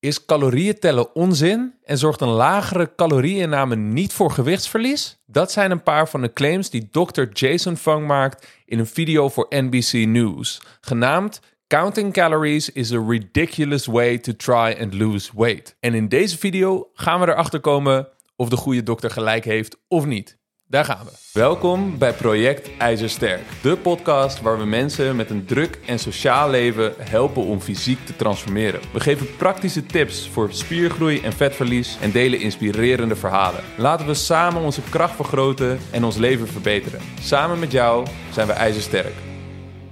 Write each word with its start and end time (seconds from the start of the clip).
Is 0.00 0.24
calorieën 0.24 0.78
tellen 0.78 1.14
onzin 1.14 1.74
en 1.84 1.98
zorgt 1.98 2.20
een 2.20 2.28
lagere 2.28 2.94
calorieinname 2.96 3.76
niet 3.76 4.12
voor 4.12 4.30
gewichtsverlies? 4.30 5.18
Dat 5.26 5.52
zijn 5.52 5.70
een 5.70 5.82
paar 5.82 6.08
van 6.08 6.20
de 6.20 6.32
claims 6.32 6.70
die 6.70 6.88
Dr. 6.90 7.22
Jason 7.32 7.76
Fung 7.76 8.06
maakt 8.06 8.46
in 8.64 8.78
een 8.78 8.86
video 8.86 9.28
voor 9.28 9.46
NBC 9.50 9.92
News, 9.92 10.60
genaamd 10.80 11.40
Counting 11.68 12.12
calories 12.12 12.72
is 12.72 12.92
a 12.92 13.04
ridiculous 13.08 13.86
way 13.86 14.18
to 14.18 14.32
try 14.36 14.76
and 14.80 14.94
lose 14.94 15.30
weight. 15.34 15.76
En 15.80 15.94
in 15.94 16.08
deze 16.08 16.38
video 16.38 16.90
gaan 16.94 17.20
we 17.20 17.26
erachter 17.26 17.60
komen 17.60 18.08
of 18.36 18.48
de 18.48 18.56
goede 18.56 18.82
dokter 18.82 19.10
gelijk 19.10 19.44
heeft 19.44 19.78
of 19.88 20.06
niet. 20.06 20.37
Daar 20.70 20.84
gaan 20.84 21.04
we. 21.04 21.10
Welkom 21.32 21.98
bij 21.98 22.12
Project 22.12 22.76
IJzersterk, 22.78 23.42
de 23.62 23.76
podcast 23.76 24.40
waar 24.40 24.58
we 24.58 24.64
mensen 24.64 25.16
met 25.16 25.30
een 25.30 25.44
druk 25.44 25.78
en 25.86 25.98
sociaal 25.98 26.50
leven 26.50 26.94
helpen 26.98 27.44
om 27.44 27.60
fysiek 27.60 28.06
te 28.06 28.16
transformeren. 28.16 28.80
We 28.92 29.00
geven 29.00 29.36
praktische 29.36 29.86
tips 29.86 30.28
voor 30.28 30.52
spiergroei 30.52 31.20
en 31.20 31.32
vetverlies 31.32 31.98
en 32.00 32.10
delen 32.10 32.40
inspirerende 32.40 33.16
verhalen. 33.16 33.64
Laten 33.76 34.06
we 34.06 34.14
samen 34.14 34.62
onze 34.62 34.82
kracht 34.90 35.14
vergroten 35.14 35.78
en 35.90 36.04
ons 36.04 36.16
leven 36.16 36.48
verbeteren. 36.48 37.00
Samen 37.20 37.58
met 37.58 37.72
jou 37.72 38.06
zijn 38.32 38.46
we 38.46 38.52
IJzersterk. 38.52 39.14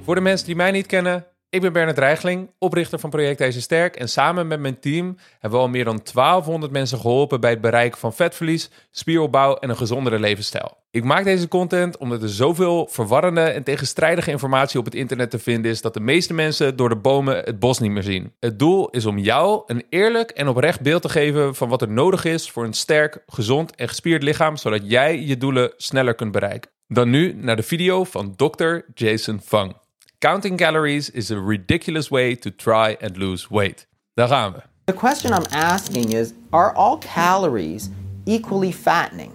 Voor 0.02 0.14
de 0.14 0.20
mensen 0.20 0.46
die 0.46 0.56
mij 0.56 0.70
niet 0.70 0.86
kennen, 0.86 1.26
ik 1.50 1.60
ben 1.60 1.72
Bernard 1.72 1.98
Reigling, 1.98 2.50
oprichter 2.58 2.98
van 2.98 3.10
Project 3.10 3.40
IJzer 3.40 3.62
Sterk. 3.62 3.96
En 3.96 4.08
samen 4.08 4.46
met 4.46 4.60
mijn 4.60 4.78
team 4.78 5.16
hebben 5.32 5.58
we 5.58 5.64
al 5.66 5.70
meer 5.70 5.84
dan 5.84 6.00
1200 6.12 6.72
mensen 6.72 6.98
geholpen 6.98 7.40
bij 7.40 7.50
het 7.50 7.60
bereiken 7.60 7.98
van 7.98 8.14
vetverlies, 8.14 8.70
spieropbouw 8.90 9.56
en 9.56 9.70
een 9.70 9.76
gezondere 9.76 10.18
levensstijl. 10.18 10.76
Ik 10.90 11.04
maak 11.04 11.24
deze 11.24 11.48
content 11.48 11.96
omdat 11.96 12.22
er 12.22 12.28
zoveel 12.28 12.88
verwarrende 12.90 13.40
en 13.40 13.62
tegenstrijdige 13.62 14.30
informatie 14.30 14.78
op 14.78 14.84
het 14.84 14.94
internet 14.94 15.30
te 15.30 15.38
vinden 15.38 15.70
is 15.70 15.80
dat 15.80 15.94
de 15.94 16.00
meeste 16.00 16.34
mensen 16.34 16.76
door 16.76 16.88
de 16.88 16.96
bomen 16.96 17.36
het 17.36 17.58
bos 17.58 17.78
niet 17.78 17.90
meer 17.90 18.02
zien. 18.02 18.32
Het 18.40 18.58
doel 18.58 18.90
is 18.90 19.06
om 19.06 19.18
jou 19.18 19.62
een 19.66 19.84
eerlijk 19.88 20.30
en 20.30 20.48
oprecht 20.48 20.80
beeld 20.80 21.02
te 21.02 21.08
geven 21.08 21.54
van 21.54 21.68
wat 21.68 21.82
er 21.82 21.90
nodig 21.90 22.24
is 22.24 22.50
voor 22.50 22.64
een 22.64 22.72
sterk, 22.72 23.22
gezond 23.26 23.74
en 23.74 23.88
gespierd 23.88 24.22
lichaam, 24.22 24.56
zodat 24.56 24.80
jij 24.84 25.20
je 25.20 25.36
doelen 25.36 25.72
sneller 25.76 26.14
kunt 26.14 26.32
bereiken. 26.32 26.70
Dan 26.88 27.10
nu 27.10 27.32
naar 27.32 27.56
de 27.56 27.62
video 27.62 28.04
van 28.04 28.36
Dr. 28.36 28.76
Jason 28.94 29.40
Fung. 29.44 29.85
Counting 30.18 30.56
calories 30.56 31.10
is 31.10 31.30
a 31.30 31.38
ridiculous 31.38 32.08
way 32.08 32.36
to 32.36 32.50
try 32.50 32.96
and 33.00 33.16
lose 33.16 33.46
weight. 33.50 33.86
Daar 34.14 34.28
gaan 34.28 34.52
we. 34.52 34.58
The 34.84 34.92
question 34.92 35.32
I'm 35.32 35.46
asking 35.50 36.12
is 36.12 36.32
Are 36.50 36.74
all 36.74 36.98
calories 36.98 37.88
equally 38.24 38.72
fattening? 38.72 39.30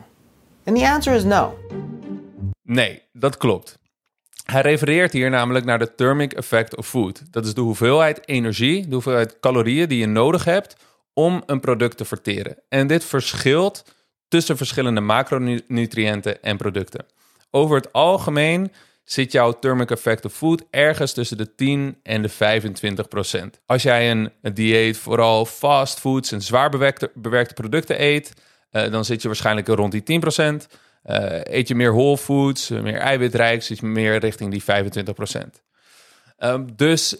And 0.66 0.78
the 0.78 0.88
answer 0.88 1.16
is 1.16 1.24
no. 1.24 1.58
Nee, 2.62 3.02
dat 3.14 3.38
klopt. 3.38 3.78
Hij 4.46 4.62
refereert 4.62 5.14
hier 5.14 5.30
namelijk 5.30 5.66
naar 5.66 5.80
de 5.80 5.96
thermic 5.96 6.34
effect 6.34 6.76
of 6.76 6.88
food. 6.88 7.22
Dat 7.32 7.46
is 7.46 7.54
de 7.54 7.62
hoeveelheid 7.62 8.28
energie, 8.28 8.88
de 8.88 8.94
hoeveelheid 8.94 9.40
calorieën 9.40 9.90
die 9.90 10.00
je 10.00 10.08
nodig 10.08 10.46
hebt 10.46 10.76
om 11.14 11.44
een 11.46 11.60
product 11.60 11.98
te 11.98 12.06
verteren. 12.06 12.58
En 12.70 12.88
dit 12.88 13.04
verschilt 13.04 13.86
tussen 14.28 14.58
verschillende 14.58 15.02
macronutriënten 15.02 16.44
en 16.44 16.58
producten. 16.58 17.06
Over 17.52 17.76
het 17.76 17.94
algemeen 17.94 18.72
zit 19.12 19.32
jouw 19.32 19.60
thermic 19.60 19.92
effect 19.92 20.26
of 20.26 20.34
food 20.34 20.64
ergens 20.70 21.14
tussen 21.14 21.38
de 21.38 21.56
10 21.56 21.98
en 22.04 22.22
de 22.22 22.30
25 22.30 23.08
procent. 23.08 23.60
Als 23.66 23.84
jij 23.84 24.12
een, 24.12 24.32
dieet 24.54 24.98
vooral 24.98 25.46
fast 25.46 26.00
foods 26.00 26.32
en 26.32 26.42
zwaar 26.42 26.70
bewerkte, 26.70 27.12
bewerkte 27.14 27.54
producten 27.54 28.02
eet, 28.02 28.34
uh, 28.72 28.92
dan 28.92 29.06
zit 29.06 29.22
je 29.22 29.28
waarschijnlijk 29.28 29.68
rond 29.68 29.92
die 29.92 30.04
10 30.04 30.20
procent. 30.20 30.68
Uh, 31.06 31.42
eet 31.44 31.68
je 31.68 31.76
meer 31.76 31.94
whole 31.94 32.18
foods, 32.18 32.70
meer 32.70 33.00
eiwitrijk, 33.00 33.64
zit 33.64 33.80
je 33.80 33.86
meer 33.86 34.18
richting 34.18 34.52
die 34.52 34.64
25 34.64 35.14
procent. 35.14 35.62
Um, 36.40 36.76
dus 36.76 37.16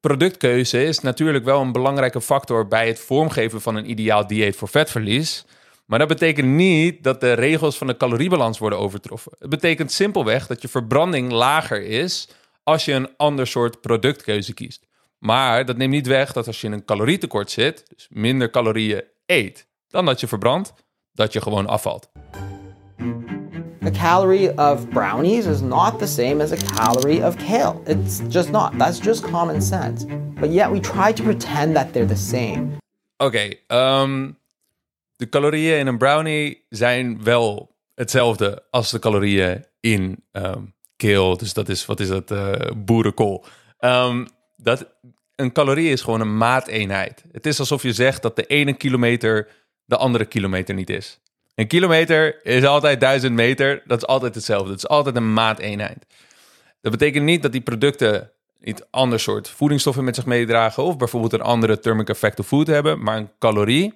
productkeuze 0.00 0.84
is 0.84 1.00
natuurlijk 1.00 1.44
wel 1.44 1.60
een 1.60 1.72
belangrijke 1.72 2.20
factor 2.20 2.68
bij 2.68 2.86
het 2.86 2.98
vormgeven 2.98 3.60
van 3.60 3.76
een 3.76 3.90
ideaal 3.90 4.26
dieet 4.26 4.56
voor 4.56 4.68
vetverlies. 4.68 5.44
Maar 5.88 5.98
dat 5.98 6.08
betekent 6.08 6.48
niet 6.48 7.02
dat 7.02 7.20
de 7.20 7.32
regels 7.32 7.78
van 7.78 7.86
de 7.86 7.96
caloriebalans 7.96 8.58
worden 8.58 8.78
overtroffen. 8.78 9.32
Het 9.38 9.48
betekent 9.48 9.92
simpelweg 9.92 10.46
dat 10.46 10.62
je 10.62 10.68
verbranding 10.68 11.32
lager 11.32 11.82
is 11.82 12.28
als 12.62 12.84
je 12.84 12.92
een 12.92 13.08
ander 13.16 13.46
soort 13.46 13.80
productkeuze 13.80 14.54
kiest. 14.54 14.86
Maar 15.18 15.64
dat 15.64 15.76
neemt 15.76 15.92
niet 15.92 16.06
weg 16.06 16.32
dat 16.32 16.46
als 16.46 16.60
je 16.60 16.66
in 16.66 16.72
een 16.72 16.84
calorietekort 16.84 17.50
zit, 17.50 17.84
dus 17.94 18.06
minder 18.10 18.50
calorieën 18.50 19.02
eet 19.26 19.66
dan 19.88 20.04
dat 20.04 20.20
je 20.20 20.26
verbrandt, 20.26 20.72
dat 21.12 21.32
je 21.32 21.40
gewoon 21.40 21.66
afvalt. 21.66 22.08
A 23.84 23.90
calorie 23.90 24.58
of 24.58 24.88
brownies 24.88 25.46
is 25.46 25.60
not 25.60 25.98
the 25.98 26.06
same 26.06 26.42
as 26.42 26.52
a 26.52 26.56
calorie 26.74 27.26
of 27.26 27.36
kale. 27.36 27.80
It's 27.84 28.20
just 28.28 28.50
not. 28.50 28.78
That's 28.78 28.98
just 28.98 29.30
common 29.30 29.62
sense. 29.62 30.06
But 30.40 30.52
yet 30.52 30.70
we 30.70 30.80
try 30.80 31.12
to 31.12 31.22
pretend 31.22 31.74
that 31.74 31.92
they're 31.92 32.08
the 32.08 32.16
same. 32.16 32.76
Oké, 33.16 33.24
okay, 33.24 33.60
um, 34.02 34.36
de 35.18 35.28
calorieën 35.28 35.78
in 35.78 35.86
een 35.86 35.98
brownie 35.98 36.64
zijn 36.68 37.22
wel 37.22 37.76
hetzelfde 37.94 38.62
als 38.70 38.90
de 38.90 38.98
calorieën 38.98 39.64
in 39.80 40.24
um, 40.32 40.74
keel. 40.96 41.36
Dus 41.36 41.52
dat 41.52 41.68
is, 41.68 41.86
wat 41.86 42.00
is 42.00 42.08
dat, 42.08 42.30
uh, 42.30 42.52
boerenkool. 42.76 43.44
Um, 43.80 44.28
dat, 44.56 44.86
een 45.34 45.52
calorie 45.52 45.90
is 45.90 46.00
gewoon 46.00 46.20
een 46.20 46.36
maateenheid. 46.36 47.24
Het 47.32 47.46
is 47.46 47.58
alsof 47.58 47.82
je 47.82 47.92
zegt 47.92 48.22
dat 48.22 48.36
de 48.36 48.46
ene 48.46 48.72
kilometer 48.72 49.48
de 49.84 49.96
andere 49.96 50.24
kilometer 50.24 50.74
niet 50.74 50.90
is. 50.90 51.20
Een 51.54 51.66
kilometer 51.66 52.44
is 52.44 52.64
altijd 52.64 53.00
duizend 53.00 53.34
meter. 53.34 53.82
Dat 53.86 53.98
is 53.98 54.06
altijd 54.06 54.34
hetzelfde. 54.34 54.70
Het 54.70 54.78
is 54.78 54.88
altijd 54.88 55.16
een 55.16 55.32
maateenheid. 55.32 56.06
Dat 56.80 56.92
betekent 56.92 57.24
niet 57.24 57.42
dat 57.42 57.52
die 57.52 57.60
producten 57.60 58.30
niet 58.60 58.86
ander 58.90 59.20
soort 59.20 59.48
voedingsstoffen 59.48 60.04
met 60.04 60.14
zich 60.14 60.26
meedragen. 60.26 60.82
Of 60.82 60.96
bijvoorbeeld 60.96 61.32
een 61.32 61.40
andere 61.40 61.78
thermic 61.78 62.08
effect 62.08 62.38
of 62.38 62.46
food 62.46 62.66
hebben. 62.66 63.02
Maar 63.02 63.16
een 63.16 63.30
calorie 63.38 63.92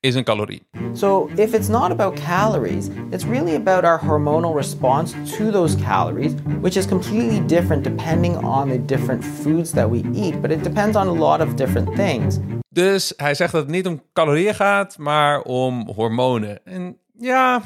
is 0.00 0.14
een 0.14 0.24
calorie. 0.24 0.62
So, 0.92 1.30
if 1.34 1.54
it's 1.54 1.68
not 1.68 1.90
about 1.90 2.20
calories, 2.20 2.88
it's 3.10 3.24
really 3.24 3.54
about 3.54 3.84
our 3.84 4.00
hormonal 4.00 4.54
response 4.54 5.14
to 5.36 5.50
those 5.50 5.76
calories, 5.76 6.32
which 6.60 6.76
is 6.76 6.86
completely 6.86 7.46
different 7.46 7.84
depending 7.84 8.44
on 8.44 8.68
the 8.68 8.84
different 8.84 9.24
foods 9.24 9.70
that 9.70 9.90
we 9.90 10.02
eat, 10.14 10.40
but 10.40 10.50
it 10.50 10.62
depends 10.62 10.96
on 10.96 11.06
a 11.06 11.12
lot 11.12 11.40
of 11.40 11.54
different 11.54 11.94
things. 11.94 12.38
Dus 12.68 13.12
hij 13.16 13.34
zegt 13.34 13.52
dat 13.52 13.62
het 13.62 13.70
niet 13.70 13.86
om 13.86 14.02
calorieën 14.12 14.54
gaat, 14.54 14.98
maar 14.98 15.42
om 15.42 15.88
hormonen. 15.94 16.64
En 16.64 16.98
ja, 17.12 17.62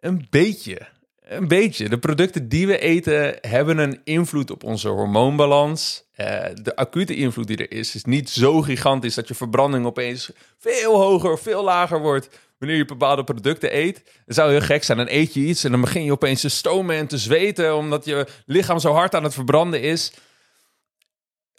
een 0.00 0.26
beetje. 0.30 0.88
Een 1.20 1.48
beetje. 1.48 1.88
De 1.88 1.98
producten 1.98 2.48
die 2.48 2.66
we 2.66 2.78
eten 2.78 3.38
hebben 3.40 3.78
een 3.78 4.00
invloed 4.04 4.50
op 4.50 4.64
onze 4.64 4.88
hormoonbalans. 4.88 6.05
Uh, 6.16 6.44
de 6.62 6.76
acute 6.76 7.14
invloed 7.14 7.46
die 7.46 7.56
er 7.56 7.72
is, 7.72 7.94
is 7.94 8.04
niet 8.04 8.30
zo 8.30 8.62
gigantisch 8.62 9.14
dat 9.14 9.28
je 9.28 9.34
verbranding 9.34 9.86
opeens 9.86 10.30
veel 10.58 10.96
hoger 10.96 11.32
of 11.32 11.40
veel 11.40 11.64
lager 11.64 12.00
wordt 12.00 12.28
wanneer 12.58 12.76
je 12.76 12.84
bepaalde 12.84 13.24
producten 13.24 13.76
eet. 13.76 14.02
Dat 14.26 14.36
zou 14.36 14.50
heel 14.50 14.60
gek 14.60 14.84
zijn. 14.84 14.98
Dan 14.98 15.08
eet 15.10 15.34
je 15.34 15.40
iets 15.40 15.64
en 15.64 15.70
dan 15.70 15.80
begin 15.80 16.04
je 16.04 16.12
opeens 16.12 16.40
te 16.40 16.48
stomen 16.48 16.96
en 16.96 17.06
te 17.06 17.18
zweten 17.18 17.76
omdat 17.76 18.04
je 18.04 18.26
lichaam 18.46 18.78
zo 18.78 18.92
hard 18.92 19.14
aan 19.14 19.24
het 19.24 19.34
verbranden 19.34 19.82
is. 19.82 20.12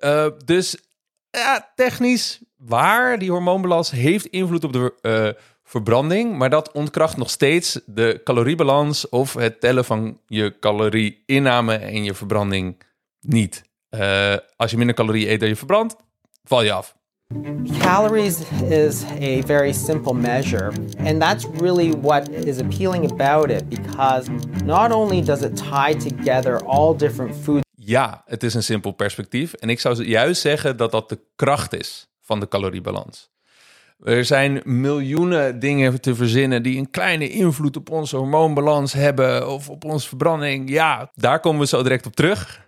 Uh, 0.04 0.28
dus 0.46 0.78
ja, 1.30 1.72
technisch 1.76 2.40
waar, 2.58 3.20
die 3.20 3.32
hormoonbalans 3.32 3.92
heeft 3.92 4.26
invloed 4.26 4.64
op 4.64 4.74
de 4.74 4.94
uh, 5.02 5.44
verbranding, 5.64 6.38
maar 6.38 6.50
dat 6.50 6.72
ontkracht 6.72 7.18
nog 7.18 7.30
steeds 7.30 7.80
de 7.86 8.22
caloriebalans 8.24 9.10
of 9.10 9.34
het 9.34 9.60
tellen 9.60 9.86
van 9.86 10.20
je 10.28 10.60
calorieinname 10.60 11.76
en 11.76 12.04
je 12.04 12.14
verbranding 12.14 12.82
niet. 13.22 13.67
Uh, 13.98 14.36
als 14.56 14.72
je 14.72 14.78
minder 14.78 14.96
calorieën 14.96 15.30
eet 15.30 15.40
dan 15.40 15.50
je 15.50 15.56
verbrandt, 15.56 15.96
val 16.44 16.64
je 16.64 16.72
af. 16.72 16.96
Calories 17.80 18.40
is 18.70 19.04
a 19.22 19.42
very 19.42 19.74
simple 19.74 20.14
measure, 20.14 20.72
and 20.98 21.20
that's 21.20 21.46
really 21.60 21.94
what 22.02 22.30
is 22.30 22.60
appealing 22.60 23.12
about 23.12 23.50
it 23.50 23.70
because 23.70 24.32
not 24.66 24.92
only 24.92 25.22
does 25.22 25.42
it 25.42 25.56
tie 25.56 25.96
together 25.96 26.66
all 26.66 26.96
different 26.98 27.36
foods. 27.36 27.66
Ja, 27.76 28.24
het 28.26 28.44
is 28.44 28.54
een 28.54 28.64
simpel 28.64 28.92
perspectief 28.92 29.54
en 29.54 29.70
ik 29.70 29.80
zou 29.80 30.04
juist 30.04 30.42
zeggen 30.42 30.78
dat 30.78 30.92
dat 30.92 31.10
de 31.10 31.20
kracht 31.36 31.74
is 31.74 32.08
van 32.22 32.40
de 32.40 32.48
caloriebalans. 32.48 33.30
Er 34.04 34.26
zijn 34.26 34.62
miljoenen 34.64 35.60
dingen 35.60 36.02
te 36.02 36.16
verzinnen 36.16 36.64
die 36.64 36.78
een 36.78 36.90
kleine 36.90 37.30
invloed 37.30 37.78
op 37.78 37.92
onze 37.92 38.18
hormoonbalans 38.18 38.94
hebben 38.94 39.50
of 39.50 39.70
op 39.70 39.86
onze 39.86 40.08
verbranding. 40.08 40.70
Ja, 40.70 41.12
daar 41.14 41.40
komen 41.40 41.60
we 41.60 41.68
zo 41.68 41.84
direct 41.84 42.06
op 42.06 42.16
terug. 42.16 42.68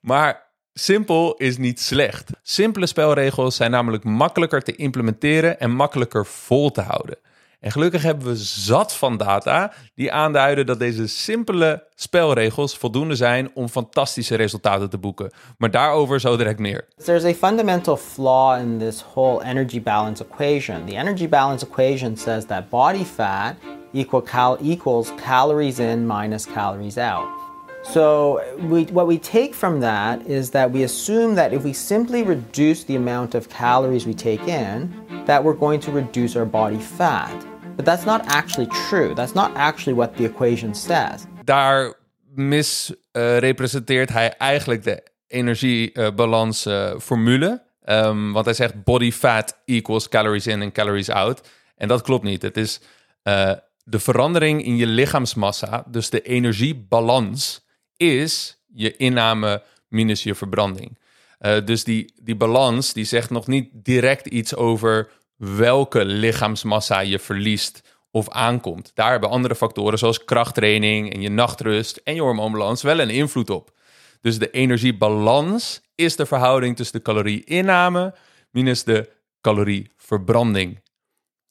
Maar 0.00 0.43
simpel 0.74 1.34
is 1.36 1.56
niet 1.56 1.80
slecht. 1.80 2.30
Simpele 2.42 2.86
spelregels 2.86 3.56
zijn 3.56 3.70
namelijk 3.70 4.04
makkelijker 4.04 4.62
te 4.62 4.76
implementeren 4.76 5.60
en 5.60 5.70
makkelijker 5.70 6.26
vol 6.26 6.70
te 6.70 6.80
houden. 6.80 7.16
En 7.60 7.72
gelukkig 7.72 8.02
hebben 8.02 8.26
we 8.26 8.36
zat 8.36 8.94
van 8.94 9.16
data 9.16 9.72
die 9.94 10.12
aanduiden 10.12 10.66
dat 10.66 10.78
deze 10.78 11.06
simpele 11.06 11.86
spelregels 11.94 12.76
voldoende 12.76 13.14
zijn 13.16 13.50
om 13.54 13.68
fantastische 13.68 14.34
resultaten 14.34 14.90
te 14.90 14.98
boeken. 14.98 15.32
Maar 15.58 15.70
daarover 15.70 16.20
zo 16.20 16.36
direct 16.36 16.58
meer. 16.58 16.88
There's 17.04 17.24
a 17.24 17.34
fundamental 17.34 17.96
flaw 17.96 18.60
in 18.60 18.78
this 18.78 19.04
whole 19.12 19.44
energy 19.44 19.82
balance 19.82 20.24
equation. 20.24 20.86
The 20.86 20.96
energy 20.96 21.28
balance 21.28 21.66
equation 21.66 22.16
says 22.16 22.44
that 22.44 22.68
body 22.68 23.04
fat 23.04 23.54
equal 23.92 24.22
cal 24.22 24.58
equals 24.62 25.12
calories 25.26 25.78
in 25.78 26.06
minus 26.06 26.46
calories 26.46 26.96
out. 26.96 27.43
So 27.92 28.40
we, 28.68 28.84
what 28.84 29.06
we 29.06 29.18
take 29.18 29.54
from 29.54 29.80
that 29.80 30.26
is 30.26 30.50
that 30.50 30.70
we 30.70 30.82
assume 30.82 31.34
that 31.34 31.52
if 31.52 31.62
we 31.62 31.72
simply 31.72 32.22
reduce 32.22 32.84
the 32.84 32.96
amount 32.96 33.34
of 33.34 33.48
calories 33.48 34.06
we 34.06 34.14
take 34.14 34.48
in, 34.48 34.94
that 35.26 35.44
we're 35.44 35.58
going 35.58 35.80
to 35.80 35.92
reduce 35.92 36.36
our 36.36 36.46
body 36.46 36.78
fat. 36.78 37.46
But 37.76 37.84
that's 37.84 38.04
not 38.04 38.22
actually 38.26 38.68
true. 38.88 39.14
That's 39.14 39.34
not 39.34 39.56
actually 39.56 39.94
what 39.94 40.16
the 40.16 40.24
equation 40.24 40.74
says. 40.74 41.26
Daar 41.44 41.94
misrepresenteert 42.34 44.08
hij 44.08 44.36
eigenlijk 44.36 44.84
de 44.84 45.02
energiebalansformule. 45.26 47.62
Um, 47.84 48.32
want 48.32 48.44
hij 48.44 48.54
zegt 48.54 48.84
body 48.84 49.12
fat 49.12 49.60
equals 49.64 50.08
calories 50.08 50.46
in 50.46 50.62
en 50.62 50.72
calories 50.72 51.08
out. 51.08 51.48
En 51.76 51.88
dat 51.88 52.02
klopt 52.02 52.24
niet. 52.24 52.42
Het 52.42 52.56
is 52.56 52.80
uh, 53.22 53.52
de 53.84 53.98
verandering 53.98 54.64
in 54.64 54.76
je 54.76 54.86
lichaamsmassa, 54.86 55.84
dus 55.88 56.10
de 56.10 56.22
energiebalans, 56.22 57.63
is 57.96 58.58
je 58.66 58.96
inname 58.96 59.62
minus 59.88 60.22
je 60.22 60.34
verbranding. 60.34 60.98
Uh, 61.40 61.64
dus 61.64 61.84
die, 61.84 62.12
die 62.22 62.36
balans 62.36 62.92
die 62.92 63.04
zegt 63.04 63.30
nog 63.30 63.46
niet 63.46 63.68
direct 63.72 64.26
iets 64.26 64.54
over 64.54 65.10
welke 65.36 66.04
lichaamsmassa 66.04 67.00
je 67.00 67.18
verliest 67.18 67.82
of 68.10 68.28
aankomt. 68.28 68.90
Daar 68.94 69.10
hebben 69.10 69.30
andere 69.30 69.54
factoren 69.54 69.98
zoals 69.98 70.24
krachttraining 70.24 71.12
en 71.12 71.20
je 71.20 71.28
nachtrust 71.28 71.96
en 71.96 72.14
je 72.14 72.20
hormoonbalans 72.20 72.82
wel 72.82 72.98
een 72.98 73.10
invloed 73.10 73.50
op. 73.50 73.72
Dus 74.20 74.38
de 74.38 74.50
energiebalans 74.50 75.80
is 75.94 76.16
de 76.16 76.26
verhouding 76.26 76.76
tussen 76.76 76.96
de 76.96 77.02
calorieinname 77.02 78.14
minus 78.50 78.84
de 78.84 79.10
calorieverbranding. 79.40 80.80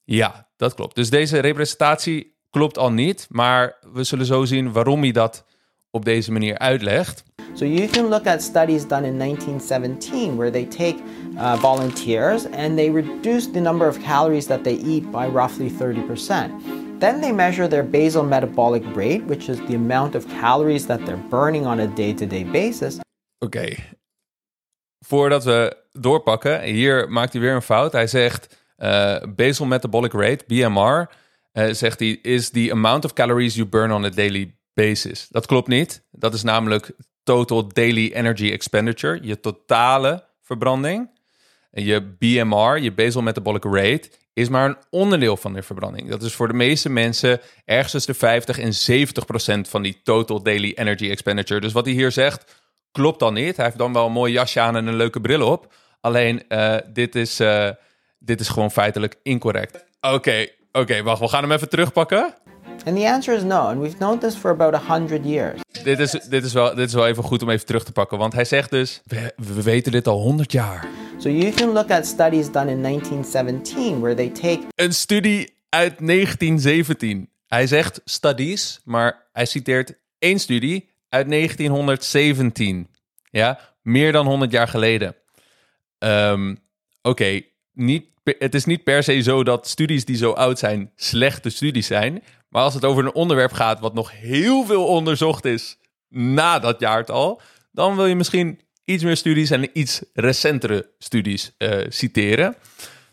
Ja, 0.04 0.50
dat 0.58 0.74
klopt. 0.74 0.96
Dus 0.96 1.10
deze 1.10 1.40
representatie 1.40 2.36
klopt 2.50 2.78
al 2.78 2.92
niet, 2.92 3.28
maar 3.30 3.78
we 3.94 4.04
zullen 4.04 4.26
zo 4.26 4.46
zien 4.46 4.72
waarom 4.72 5.02
hij 5.02 5.12
dat 5.12 5.46
op 5.96 6.06
deze 6.06 6.32
manier 6.32 6.58
uitlegt. 6.58 7.24
So 7.54 7.66
you 7.66 7.88
can 7.88 8.08
look 8.08 8.28
at 8.28 8.42
studies 8.42 8.88
done 8.88 9.06
in 9.06 9.18
1917 9.18 10.36
where 10.36 10.52
they 10.52 10.66
take 10.66 10.96
uh, 11.36 11.56
volunteers 11.56 12.46
and 12.46 12.78
they 12.78 12.92
reduce 12.92 13.52
the 13.52 13.60
number 13.60 13.88
of 13.88 13.98
calories 14.00 14.46
that 14.46 14.64
they 14.64 14.74
eat 14.74 15.12
by 15.12 15.26
roughly 15.26 15.70
30%. 15.70 17.00
Then 17.00 17.22
they 17.22 17.32
measure 17.32 17.68
their 17.68 17.90
basal 17.90 18.24
metabolic 18.24 18.84
rate, 18.96 19.24
which 19.26 19.50
is 19.50 19.58
the 19.58 19.76
amount 19.76 20.16
of 20.16 20.26
calories 20.40 20.86
that 20.86 21.06
they're 21.06 21.24
burning 21.30 21.66
on 21.66 21.80
a 21.80 21.88
day-to-day 21.88 22.44
basis. 22.44 23.00
Oké. 23.40 23.58
Okay. 23.58 23.78
Voordat 25.00 25.44
we 25.44 25.78
doorpakken, 25.92 26.62
hier 26.62 27.10
maakt 27.10 27.34
hij 27.34 27.42
weer 27.42 27.54
een 27.54 27.62
fout. 27.62 27.92
Hij 27.92 28.08
zegt 28.08 28.66
uh, 28.78 29.18
basal 29.36 29.66
metabolic 29.66 30.14
rate, 30.14 30.44
BMR, 30.48 31.10
uh, 31.54 31.74
zegt 31.74 32.00
hij, 32.00 32.20
is 32.22 32.50
the 32.50 32.72
amount 32.72 33.06
of 33.06 33.14
calories 33.14 33.56
you 33.56 33.68
burn 33.68 33.92
on 33.92 34.04
a 34.04 34.10
daily 34.10 34.56
basis. 34.74 35.28
Dat 35.30 35.46
klopt 35.46 35.68
niet. 35.68 36.04
Dat 36.12 36.34
is 36.34 36.44
namelijk 36.44 36.92
total 37.24 37.68
daily 37.68 38.12
energy 38.14 38.52
expenditure, 38.52 39.20
je 39.22 39.40
totale 39.40 40.24
verbranding. 40.42 41.10
En 41.72 41.84
je 41.84 42.02
BMR, 42.02 42.80
je 42.80 42.92
basal 42.92 43.22
metabolic 43.22 43.64
rate, 43.64 44.10
is 44.34 44.50
maar 44.50 44.70
een 44.70 44.78
onderdeel 44.90 45.38
van 45.38 45.54
de 45.54 45.62
verbranding. 45.62 46.10
Dat 46.10 46.24
is 46.24 46.34
voor 46.34 46.48
de 46.48 46.54
meeste 46.54 46.90
mensen 46.90 47.42
ergens 47.66 47.92
tussen 47.92 48.14
de 48.14 48.20
50 48.20 48.60
en 48.60 48.74
70 48.74 49.26
procent 49.26 49.70
van 49.70 49.82
die 49.82 50.02
total 50.04 50.44
daily 50.44 50.72
energy 50.76 51.10
expenditure. 51.10 51.62
Dus 51.62 51.74
wat 51.74 51.86
hij 51.86 51.94
hier 51.94 52.12
zegt, 52.12 52.62
klopt 52.92 53.20
dan 53.20 53.34
niet. 53.34 53.56
Hij 53.56 53.66
heeft 53.66 53.78
dan 53.78 53.94
wel 53.94 54.06
een 54.06 54.12
mooi 54.12 54.34
jasje 54.34 54.60
aan 54.60 54.76
en 54.76 54.88
een 54.88 54.96
leuke 54.96 55.22
bril 55.22 55.48
op. 55.48 55.74
Alleen, 56.02 56.44
uh, 56.50 56.76
dit, 56.94 57.16
is, 57.16 57.40
uh, 57.40 57.70
dit 58.20 58.40
is 58.40 58.48
gewoon 58.48 58.72
feitelijk 58.72 59.16
incorrect. 59.24 59.86
Oké, 60.02 60.48
oké, 60.72 61.04
wacht. 61.04 61.20
We 61.20 61.28
gaan 61.28 61.44
hem 61.44 61.52
even 61.52 61.70
terugpakken. 61.70 62.34
And 62.86 62.98
the 62.98 63.08
answer 63.08 63.36
is 63.36 63.44
no. 63.44 63.60
And 63.60 63.80
we've 63.80 63.98
known 63.98 64.20
this 64.20 64.36
for 64.36 64.52
about 64.52 64.74
100 64.74 65.26
years. 65.26 65.62
Dit 65.84 66.00
is, 66.00 66.12
dit, 66.12 66.44
is 66.44 66.54
wel, 66.54 66.76
dit 66.76 66.88
is 66.88 66.94
wel 66.94 67.08
even 67.08 67.24
goed 67.24 67.42
om 67.42 67.50
even 67.50 67.66
terug 67.66 67.84
te 67.84 67.92
pakken. 67.92 68.18
Want 68.18 68.34
hij 68.34 68.46
zegt 68.46 68.70
dus, 68.70 69.02
we, 69.06 69.34
we 69.36 69.64
weten 69.64 69.92
dit 69.92 70.08
al 70.08 70.20
100 70.22 70.52
jaar. 70.52 70.88
So 71.18 71.30
you 71.30 71.52
can 71.52 71.70
look 71.70 71.92
at 71.92 72.06
studies 72.06 72.52
done 72.52 72.72
in 72.72 72.82
1917 72.82 74.00
where 74.00 74.16
they 74.16 74.30
take... 74.30 74.62
Een 74.76 74.94
studie 74.94 75.54
uit 75.70 75.98
1917. 76.08 77.30
Hij 77.48 77.68
zegt 77.68 78.02
studies, 78.06 78.82
maar 78.84 79.28
hij 79.32 79.46
citeert 79.46 79.94
één 80.20 80.40
studie 80.40 80.90
uit 81.10 81.30
1917. 81.30 82.88
Ja, 83.30 83.60
meer 83.82 84.12
dan 84.12 84.26
100 84.26 84.52
jaar 84.52 84.68
geleden. 84.68 85.16
Um, 86.00 86.52
Oké, 87.02 87.10
okay. 87.10 87.48
niet 87.74 88.12
het 88.24 88.56
is 88.56 88.66
niet 88.66 88.84
per 88.84 89.04
se 89.04 89.22
zo 89.22 89.44
dat 89.44 89.68
studies 89.68 90.06
die 90.06 90.16
zo 90.16 90.32
oud 90.32 90.60
zijn 90.60 90.92
slechte 90.96 91.50
studies 91.50 91.88
zijn. 91.88 92.24
Maar 92.54 92.64
als 92.64 92.74
het 92.74 92.86
over 92.86 93.06
een 93.06 93.14
onderwerp 93.14 93.52
gaat 93.52 93.80
wat 93.80 93.94
nog 93.94 94.12
heel 94.12 94.66
veel 94.66 94.86
onderzocht 94.86 95.46
is 95.46 95.78
na 96.10 96.60
dat 96.60 96.80
jaartal, 96.80 97.42
dan 97.72 97.96
wil 97.96 98.06
je 98.06 98.16
misschien 98.16 98.60
iets 98.86 99.04
meer 99.04 99.18
studies 99.18 99.50
en 99.50 99.70
iets 99.74 100.02
recentere 100.14 100.90
studies 101.00 101.52
uh, 101.58 101.86
citeren. 101.90 102.56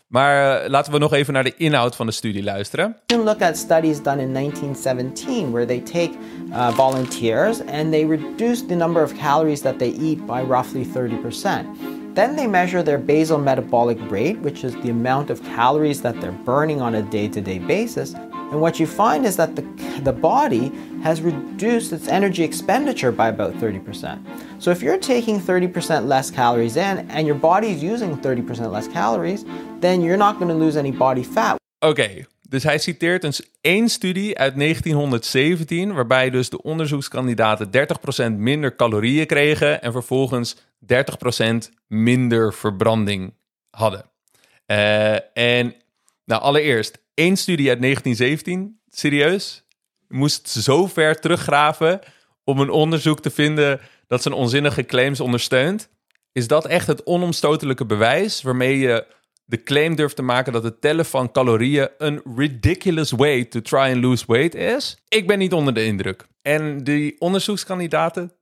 Maar 0.07 0.63
uh, 0.63 0.69
laten 0.69 0.93
we 0.93 0.99
nog 0.99 1.13
even 1.13 1.33
naar 1.33 1.45
de 1.45 1.57
inhoud 1.57 1.97
van 1.97 2.07
de 2.07 2.13
studie 2.13 2.43
luisteren. 2.43 2.97
You 3.07 3.25
look 3.25 3.43
at 3.43 3.57
studies 3.57 4.03
done 4.03 4.23
in 4.23 4.33
1917 4.33 5.51
where 5.51 5.67
they 5.67 5.81
take 5.81 6.11
uh, 6.49 6.71
volunteers 6.71 7.61
and 7.61 7.91
they 7.91 8.07
reduce 8.07 8.67
the 8.67 8.75
number 8.75 9.03
of 9.03 9.13
calories 9.19 9.61
that 9.61 9.79
they 9.79 9.93
eat 10.01 10.27
by 10.27 10.41
roughly 10.41 10.87
30%. 10.87 11.67
Then 12.15 12.37
they 12.37 12.47
measure 12.47 12.83
their 12.83 13.05
basal 13.05 13.39
metabolic 13.39 13.99
rate, 14.11 14.39
which 14.41 14.65
is 14.65 14.73
the 14.73 14.91
amount 14.91 15.31
of 15.31 15.41
calories 15.43 16.01
that 16.01 16.21
they're 16.21 16.43
burning 16.45 16.81
on 16.81 16.95
a 16.95 17.03
day 17.03 17.29
to 17.29 17.41
day 17.41 17.59
basis. 17.59 18.15
And 18.51 18.61
what 18.61 18.79
you 18.81 18.87
find 18.87 19.25
is 19.25 19.37
that 19.37 19.55
the, 19.57 19.63
the 20.03 20.13
body 20.13 20.73
has 21.03 21.21
reduced 21.21 21.93
its 21.93 22.09
energy 22.09 22.43
expenditure 22.43 23.13
by 23.13 23.29
about 23.29 23.55
30%. 23.55 24.19
So 24.59 24.71
if 24.71 24.83
you're 24.83 24.99
taking 24.99 25.41
30% 25.41 26.07
less 26.07 26.31
calories 26.31 26.77
in 26.77 27.11
and 27.11 27.27
your 27.27 27.39
body 27.39 27.69
is 27.69 27.83
using 27.83 28.17
30% 28.17 28.71
less 28.71 28.89
calories, 28.89 29.45
then 29.81 30.03
you're 30.03 30.19
not 30.19 30.39
going 30.39 30.49
to 30.49 30.65
lose 30.65 30.77
any 30.77 30.91
body 30.91 31.23
fat. 31.23 31.59
Okay, 31.83 32.27
Dus 32.51 32.63
hij 32.63 32.79
citeert 32.79 33.25
eens 33.25 33.43
één 33.61 33.89
studie 33.89 34.39
uit 34.39 34.59
1917, 34.59 35.93
waarbij 35.95 36.31
dus 36.31 36.49
de 36.49 36.63
onderzoekskandidaten 36.63 37.71
30% 38.33 38.37
minder 38.37 38.77
calorieën 38.77 39.27
kregen 39.27 39.83
en 39.83 39.93
vervolgens 39.93 40.57
30% 40.57 40.57
minder 41.87 42.55
verbranding 42.55 43.35
hadden. 43.71 44.05
Uh, 44.67 45.15
en 45.39 45.75
nou, 46.31 46.43
allereerst, 46.43 46.99
één 47.15 47.37
studie 47.37 47.69
uit 47.69 47.81
1917, 47.81 48.81
serieus, 48.89 49.65
moest 50.09 50.49
zo 50.49 50.87
ver 50.87 51.21
teruggraven 51.21 52.01
om 52.45 52.61
een 52.61 52.71
onderzoek 52.71 53.21
te 53.21 53.31
vinden 53.31 53.81
dat 54.07 54.23
zijn 54.23 54.35
onzinnige 54.35 54.85
claims 54.85 55.21
ondersteunt. 55.21 55.89
Is 56.33 56.47
dat 56.47 56.67
echt 56.67 56.87
het 56.87 57.05
onomstotelijke 57.07 57.87
bewijs 57.87 58.43
waarmee 58.43 58.79
je 58.79 59.07
de 59.45 59.63
claim 59.63 59.95
durft 59.95 60.17
te 60.17 60.23
maken 60.23 60.53
dat 60.53 60.63
het 60.63 60.81
tellen 60.81 61.05
van 61.05 61.33
calorieën 61.33 61.89
een 61.99 62.23
ridiculous 62.37 63.11
way 63.11 63.45
to 63.45 63.61
try 63.61 63.79
and 63.93 63.97
lose 63.97 64.25
weight 64.27 64.55
is. 64.55 64.97
Ik 65.09 65.27
ben 65.27 65.39
niet 65.39 65.53
onder 65.53 65.75
de 65.75 65.85
indruk. 65.85 66.27
En 66.43 66.85
die 66.85 67.21
onderzoekskandidaten, 67.21 68.33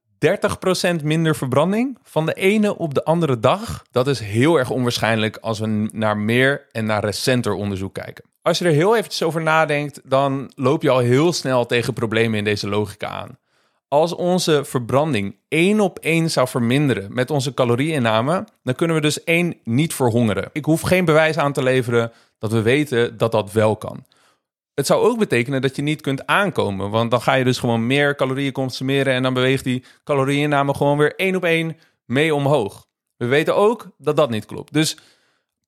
30% 1.00 1.04
minder 1.04 1.36
verbranding 1.36 1.98
van 2.02 2.26
de 2.26 2.34
ene 2.34 2.78
op 2.78 2.94
de 2.94 3.04
andere 3.04 3.40
dag. 3.40 3.84
Dat 3.90 4.06
is 4.06 4.20
heel 4.20 4.56
erg 4.56 4.70
onwaarschijnlijk 4.70 5.36
als 5.36 5.58
we 5.58 5.88
naar 5.92 6.16
meer 6.16 6.66
en 6.70 6.84
naar 6.84 7.04
recenter 7.04 7.52
onderzoek 7.52 7.94
kijken. 7.94 8.24
Als 8.42 8.58
je 8.58 8.64
er 8.64 8.72
heel 8.72 8.96
eventjes 8.96 9.22
over 9.22 9.42
nadenkt, 9.42 10.00
dan 10.04 10.52
loop 10.54 10.82
je 10.82 10.90
al 10.90 10.98
heel 10.98 11.32
snel 11.32 11.66
tegen 11.66 11.92
problemen 11.92 12.38
in 12.38 12.44
deze 12.44 12.68
logica 12.68 13.08
aan. 13.08 13.38
Als 13.88 14.14
onze 14.14 14.64
verbranding 14.64 15.36
één 15.48 15.80
op 15.80 15.98
één 15.98 16.30
zou 16.30 16.48
verminderen 16.48 17.14
met 17.14 17.30
onze 17.30 17.54
calorieinname, 17.54 18.46
dan 18.62 18.74
kunnen 18.74 18.96
we 18.96 19.02
dus 19.02 19.24
één 19.24 19.56
niet 19.64 19.94
verhongeren. 19.94 20.50
Ik 20.52 20.64
hoef 20.64 20.80
geen 20.80 21.04
bewijs 21.04 21.36
aan 21.38 21.52
te 21.52 21.62
leveren 21.62 22.12
dat 22.38 22.52
we 22.52 22.62
weten 22.62 23.16
dat 23.16 23.32
dat 23.32 23.52
wel 23.52 23.76
kan. 23.76 24.04
Het 24.78 24.86
zou 24.86 25.08
ook 25.08 25.18
betekenen 25.18 25.62
dat 25.62 25.76
je 25.76 25.82
niet 25.82 26.00
kunt 26.00 26.26
aankomen, 26.26 26.90
want 26.90 27.10
dan 27.10 27.20
ga 27.20 27.34
je 27.34 27.44
dus 27.44 27.58
gewoon 27.58 27.86
meer 27.86 28.14
calorieën 28.14 28.52
consumeren 28.52 29.12
en 29.12 29.22
dan 29.22 29.34
beweegt 29.34 29.64
die 29.64 29.84
calorieinname 30.04 30.74
gewoon 30.74 30.98
weer 30.98 31.14
één 31.16 31.36
op 31.36 31.44
één 31.44 31.76
mee 32.04 32.34
omhoog. 32.34 32.86
We 33.16 33.26
weten 33.26 33.56
ook 33.56 33.90
dat 33.96 34.16
dat 34.16 34.30
niet 34.30 34.46
klopt. 34.46 34.72
Dus 34.72 34.96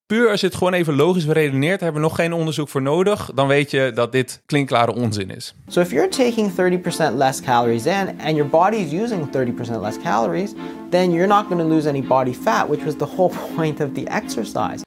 puur 0.06 0.30
als 0.30 0.40
je 0.40 0.46
het 0.46 0.56
gewoon 0.56 0.72
even 0.72 0.94
logisch 0.94 1.26
beredeneert, 1.26 1.80
hebben 1.80 2.00
we 2.00 2.08
nog 2.08 2.16
geen 2.16 2.32
onderzoek 2.32 2.68
voor 2.68 2.82
nodig. 2.82 3.30
Dan 3.34 3.46
weet 3.46 3.70
je 3.70 3.90
dat 3.94 4.12
dit 4.12 4.42
klinkklare 4.46 4.94
onzin 4.94 5.30
is. 5.30 5.54
So 5.66 5.80
if 5.80 5.90
you're 5.90 6.08
taking 6.08 6.50
30% 6.50 7.16
less 7.16 7.40
calories 7.40 7.86
in 7.86 8.20
and 8.20 8.36
your 8.36 8.48
body 8.48 8.76
is 8.76 8.92
using 9.02 9.28
30% 9.36 9.80
less 9.80 9.98
calories, 10.02 10.52
then 10.90 11.12
you're 11.12 11.34
not 11.34 11.46
going 11.46 11.60
to 11.60 11.68
lose 11.68 11.88
any 11.88 12.02
body 12.02 12.34
fat, 12.34 12.68
which 12.68 12.84
was 12.84 12.96
the 12.96 13.08
whole 13.16 13.32
point 13.56 13.80
of 13.80 13.88
the 13.94 14.06
exercise. 14.08 14.82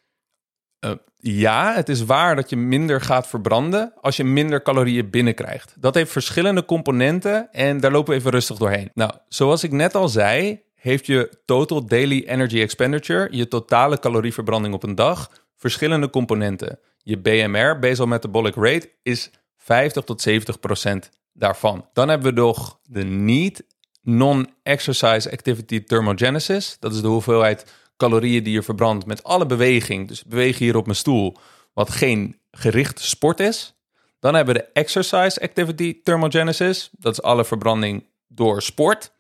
Uh, 0.86 0.92
ja, 1.20 1.74
het 1.74 1.90
is 1.90 2.06
waar 2.06 2.36
dat 2.36 2.50
je 2.50 2.56
minder 2.56 3.02
gaat 3.02 3.28
verbranden 3.28 3.94
als 4.02 4.18
je 4.18 4.24
minder 4.24 4.62
calorieën 4.62 5.10
binnenkrijgt. 5.10 5.76
Dat 5.80 5.96
heeft 5.96 6.12
verschillende 6.12 6.66
componenten 6.66 7.52
en 7.52 7.80
daar 7.80 7.92
lopen 7.92 8.14
we 8.14 8.20
even 8.20 8.32
rustig 8.32 8.58
doorheen. 8.58 8.90
Nou, 8.94 9.12
zoals 9.28 9.64
ik 9.64 9.72
net 9.72 9.96
al 9.96 10.08
zei, 10.08 10.62
heeft 10.76 11.06
je 11.06 11.40
total 11.46 11.86
daily 11.86 12.24
energy 12.28 12.62
expenditure, 12.62 13.28
je 13.32 13.48
totale 13.48 14.00
calorieverbranding 14.00 14.74
op 14.74 14.84
een 14.84 14.96
dag, 14.96 15.30
verschillende 15.58 16.10
componenten. 16.10 16.80
Je 16.98 17.18
BMR, 17.18 17.80
basal 17.80 18.08
metabolic 18.08 18.56
rate, 18.56 18.92
is 19.02 19.32
50 19.58 20.04
tot 20.04 20.22
70 20.22 20.60
procent 20.60 21.10
daarvan. 21.34 21.86
Dan 21.94 22.10
hebben 22.10 22.34
we 22.34 22.40
nog 22.40 22.80
de 22.84 23.04
need 23.04 23.64
non-exercise 24.02 25.32
activity 25.32 25.84
thermogenesis. 25.84 26.78
Dat 26.80 26.94
is 26.94 27.02
de 27.02 27.08
hoeveelheid 27.08 27.66
calorieën 27.98 28.44
die 28.44 28.54
je 28.54 28.64
verbrandt 28.64 29.06
met 29.06 29.24
alle 29.24 29.46
beweging. 29.46 30.08
Dus 30.08 30.24
bewegen 30.24 30.66
hier 30.66 30.76
op 30.76 30.86
mijn 30.86 30.98
stoel, 30.98 31.38
wat 31.74 31.90
geen 31.90 32.40
gericht 32.52 33.00
sport 33.00 33.40
is. 33.40 33.76
Dan 34.20 34.36
hebben 34.36 34.56
we 34.56 34.62
de 34.62 34.70
exercise 34.74 35.42
activity 35.42 36.02
thermogenesis. 36.04 36.90
Dat 36.92 37.12
is 37.12 37.22
alle 37.22 37.46
verbranding 37.46 38.06
door 38.28 38.62
sport. 38.62 39.12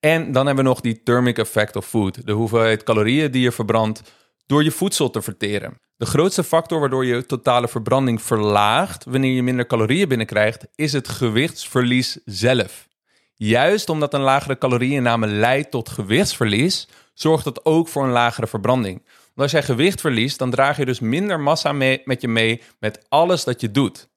En 0.00 0.32
dan 0.32 0.46
hebben 0.46 0.64
we 0.64 0.70
nog 0.70 0.80
die 0.80 1.02
thermic 1.02 1.38
effect 1.38 1.76
of 1.76 1.86
food. 1.86 2.26
De 2.26 2.32
hoeveelheid 2.32 2.82
calorieën 2.82 3.30
die 3.30 3.42
je 3.42 3.52
verbrandt 3.52 4.02
door 4.46 4.64
je 4.64 4.70
voedsel 4.70 5.10
te 5.10 5.22
verteren. 5.22 5.80
De 5.96 6.06
grootste 6.06 6.44
factor 6.44 6.80
waardoor 6.80 7.04
je 7.04 7.26
totale 7.26 7.68
verbranding 7.68 8.22
verlaagt 8.22 9.04
wanneer 9.04 9.34
je 9.34 9.42
minder 9.42 9.66
calorieën 9.66 10.08
binnenkrijgt, 10.08 10.66
is 10.74 10.92
het 10.92 11.08
gewichtsverlies 11.08 12.18
zelf. 12.24 12.88
Juist 13.34 13.88
omdat 13.88 14.14
een 14.14 14.20
lagere 14.20 14.58
calorieinname 14.58 15.26
leidt 15.26 15.70
tot 15.70 15.88
gewichtsverlies, 15.88 16.88
zorgt 17.14 17.44
dat 17.44 17.64
ook 17.64 17.88
voor 17.88 18.04
een 18.04 18.10
lagere 18.10 18.46
verbranding. 18.46 19.02
Want 19.04 19.40
als 19.40 19.50
jij 19.50 19.62
gewicht 19.62 20.00
verliest, 20.00 20.38
dan 20.38 20.50
draag 20.50 20.76
je 20.76 20.84
dus 20.84 21.00
minder 21.00 21.40
massa 21.40 21.72
mee, 21.72 22.02
met 22.04 22.20
je 22.20 22.28
mee 22.28 22.62
met 22.78 23.04
alles 23.08 23.44
dat 23.44 23.60
je 23.60 23.70
doet. 23.70 24.10